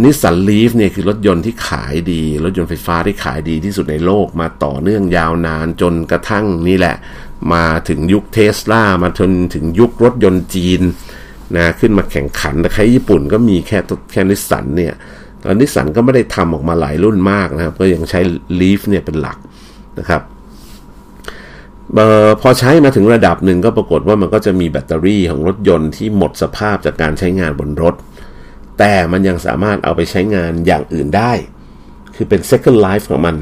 [0.03, 6.95] นิสสันลีฟเนี่ยคือรถยนต์ที่ขายดี รถยนต์ไฟฟ้าที่ขายดีที่สุดในโลกมาต่อเนื่องยาวนานจนกระทั่งนี่แหละ
[7.53, 10.81] มาถึงยุคเทสลามาจนถึงยุครถยนต์จีน
[11.55, 13.79] นะขึ้นมาแข่งขันแต่ค่ายญี่ปุ่นก็มีแค่
[14.11, 14.93] แค่นิสสันเนี่ย
[15.41, 18.19] ตอนนิสสันก็ไม่ได้ทำออกมาหลายรุ่นมากนะครับ ก็ยังใช้
[18.59, 19.37] ลีฟเนี่ยเป็นหลัก
[19.99, 20.21] นะครับ
[21.97, 27.95] ออพอใช้มาถึงระดับหนึ่งก็ปรากฏว่ามันก็จะมีแบตเตอรี่ของรถยนต์ที่หมดสภาพจากการใช้งานบนรถ
[28.79, 31.31] แต่มันยังสามารถเอาไปใช้งานอย่างอื่นได้
[32.15, 33.35] คือเป็น second life ของมัน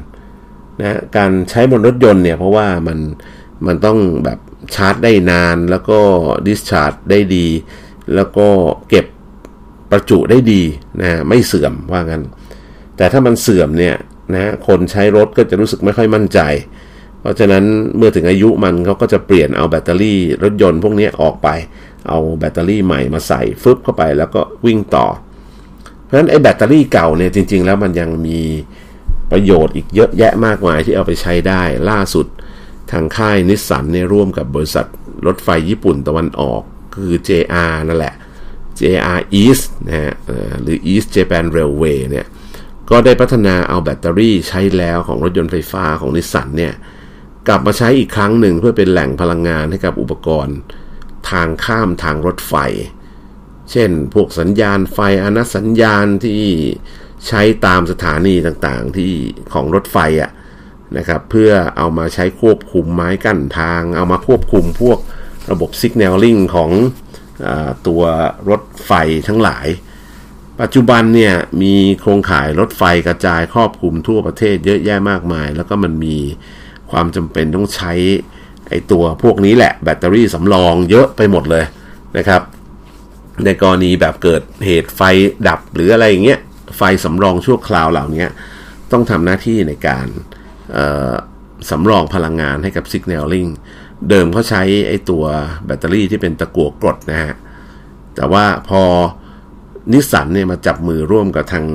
[0.80, 2.98] นะการใช้บนรถยนต์เนี่ยเพราะว่ามัน
[3.68, 4.40] มันต้องแบบ
[4.76, 6.00] ชาร์จได้นานแล้วก็
[6.48, 7.48] ดิสชาร์จได้ดี
[8.16, 8.48] แล้วก็
[8.90, 9.06] เก็บ
[9.92, 10.62] ประจุได้ดี
[11.02, 12.24] นะไม่เสื่อมว่างั้น
[12.98, 13.96] แต่ถ้ามันเสื่อมเนี่ย
[14.36, 16.40] นะคนใช้รถก็จะรู้สึกไม่ค่อยมั่นใจ
[17.22, 17.64] เพราะฉะนั้น
[17.98, 21.48] เมื่อถึงอายุมันเขาก็จะเปลี่ยนเอาแบตเตอรี่รถยนต์พวกนี้ออกไป
[22.08, 25.08] เอาแบตเตอรี่ใหม่มาใส่ฟึบเข้าไปแล้วก็วิ่งต่อ
[26.04, 28.42] เพราะฉะนั้นไอ้แบตเตอรี่เก่าเนี่ยจริง ๆ แล้วมันยังมี
[29.32, 32.26] ประโยชน์อีกเยอะแยะมากมายที่เอาไปใช้ได้ล่าสุด
[32.92, 34.86] ทางค่ายนิสสันเนี่ยร่วมกับบริษัท
[35.26, 36.62] รถไฟญี่ปุ่นตะวันออก
[36.96, 38.16] คือ JR นั่นแหละ
[38.80, 40.14] JR East นะฮะ
[40.64, 42.26] หรือ East Japan Railway เนี่ย
[42.90, 46.74] ก็ได้พัฒนาเอาแบตเตอรี่ใช้แล้วของรถยนต์ไฟฟ้าของนิสสันเนี่ย
[47.48, 50.58] กลับมาใช้อีกครั้งหนึ่งเพื่อเป็นแหล่งพลังงานให้กับอุปกรณ์
[51.32, 52.54] ทางข้ามทางรถไฟ
[53.72, 56.42] เช่น พวกสัญญาณไฟอาณัติสัญญาณที่
[57.28, 59.14] ใช้ตามสถานีต่างๆที่
[59.54, 60.32] ของรถไฟอะ
[60.98, 65.00] นะครับเพื่อเอามาใช้ควบคุมไม้กั้นทาง เอามาควบคุมพวก
[65.52, 66.72] ระบบ signaling ของ
[67.48, 67.50] อ
[67.88, 68.04] ตัว
[68.50, 68.92] รถไฟ
[69.28, 69.68] ทั้งหลาย
[70.62, 76.18] ปัจจุบันเนี่ยมีโครงข่ายรถไฟกระจายครอบคลุมทั่วประเทศเยอะแยะมากมาย แล้วก็มันมี
[76.92, 77.94] ความจำเป็นต้องใช้
[78.70, 81.66] ไอตัวพวกนี้แหละแบตเตอรี่สำรองเยอะไปหมดเลย
[82.18, 82.42] นะครับ
[83.46, 85.02] ในกรณีแบบเกิดเหตุไฟ
[85.48, 86.40] ดับหรืออะไรอย่างเงี้ย
[86.78, 88.26] ไฟสำรองชั่วคราวเหล่านี้
[88.92, 90.08] ต้องทำหน้าที่ในการ
[91.70, 93.50] สำรองพลังงานให้กับ Signaling
[94.10, 95.24] เดิมเขาใช้ไอ้ตัว
[95.66, 97.34] แบตเตอรี่ที่เป็นตะกั่วกรดนะฮะ
[98.16, 98.84] แต่ว่าพอ
[99.92, 101.66] นิสสันเนี่ยมาจับมือร่วมกับทาง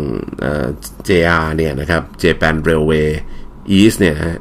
[1.09, 3.09] JR เนี่ยนะครับ Japan Railway
[3.79, 4.39] East เนี่ยฮะ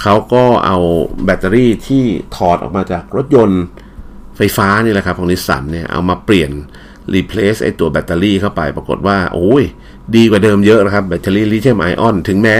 [0.00, 0.78] เขาก็เอา
[1.24, 2.04] แบตเตอรี่ที่
[2.36, 3.62] ถอดออกมาจากรถยนต์
[4.36, 6.50] ไฟฟ้านี่แหละครับของนิสสันเนี่ยเอามาเปลี่ยน
[7.14, 9.64] replace ไอ้ตัวแบตเตอรี่เข้าไปปรากฏว่า โอ้ย
[10.16, 12.58] ดีกว่าเดิมเยอะนะครับ แบตเตอรี่ลิเธียมไอออน ถึงแม้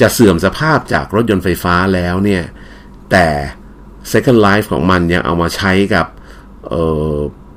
[0.00, 2.42] จะเสื่อมสภาพจากรถยนต์ไฟฟ้าแล้วเนี่ย
[3.10, 3.26] แต่
[4.12, 6.06] second life ของมันยังเอามาใช้กับ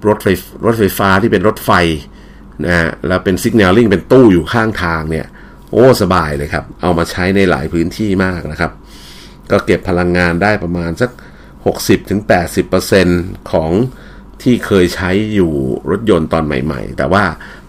[0.08, 0.28] รถไฟ
[0.66, 1.72] รถไฟฟ้าที่เป็นรถไฟ
[2.66, 5.26] นะฮะแล้วเป็น signaling เป็นตู้อยู่ข้างทางเนี่ย
[5.72, 8.72] โอ้สบายเลยครับ เอามาใช้ในหลายพื้นที่มากนะครับ
[9.52, 11.12] ก็เก็บพลังงานได้ประมาณสัก
[12.32, 13.72] 60-80%ของ
[14.42, 15.52] ที่เคยใช้อยู่
[15.92, 17.24] รถยนต์ตอนใหม่ๆ แต่ว่า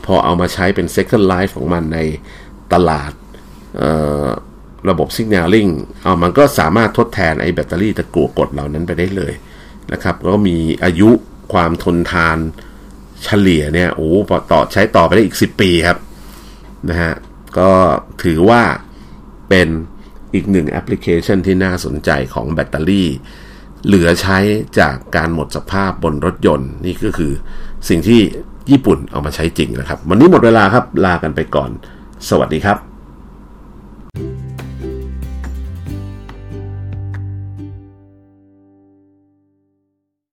[0.05, 1.99] พอเอามาใช้เป็น second life ของมันใน
[2.73, 3.13] ตลาด
[4.89, 5.71] ระบบ signaling
[6.03, 9.33] เอามันก็สามารถทดแทนไอ้แบตเตอรี่ตะกั่วกดเหล่านั้นไปได้เลย
[9.93, 11.11] นะครับ ก็มีอายุ
[11.53, 12.39] ความทนทาน
[13.25, 14.09] เฉลี่ยเนี่ยโอ้
[14.53, 15.99] ต่อใช้ต่อไปได้อีก 10 ปีครับ
[16.89, 17.13] นะฮะ
[17.59, 17.71] ก็
[18.23, 18.63] ถือว่า
[19.49, 19.69] เป็น
[20.35, 23.09] อีกหนึ่งแอปพลิเคชันที่น่าสนใจของแบตเตอรี่
[23.87, 24.39] เหลือใช้
[24.81, 27.33] จากการหมดสภาพบนรถยนต์ นี่ก็คือ
[27.89, 28.21] สิ่งที่
[28.71, 31.71] ญี่ปุ่นเอามาใช้จริงนะครับ วันนี้หมดเวลาครับลากันไปก่อน
[32.29, 32.96] สวัสดีครับ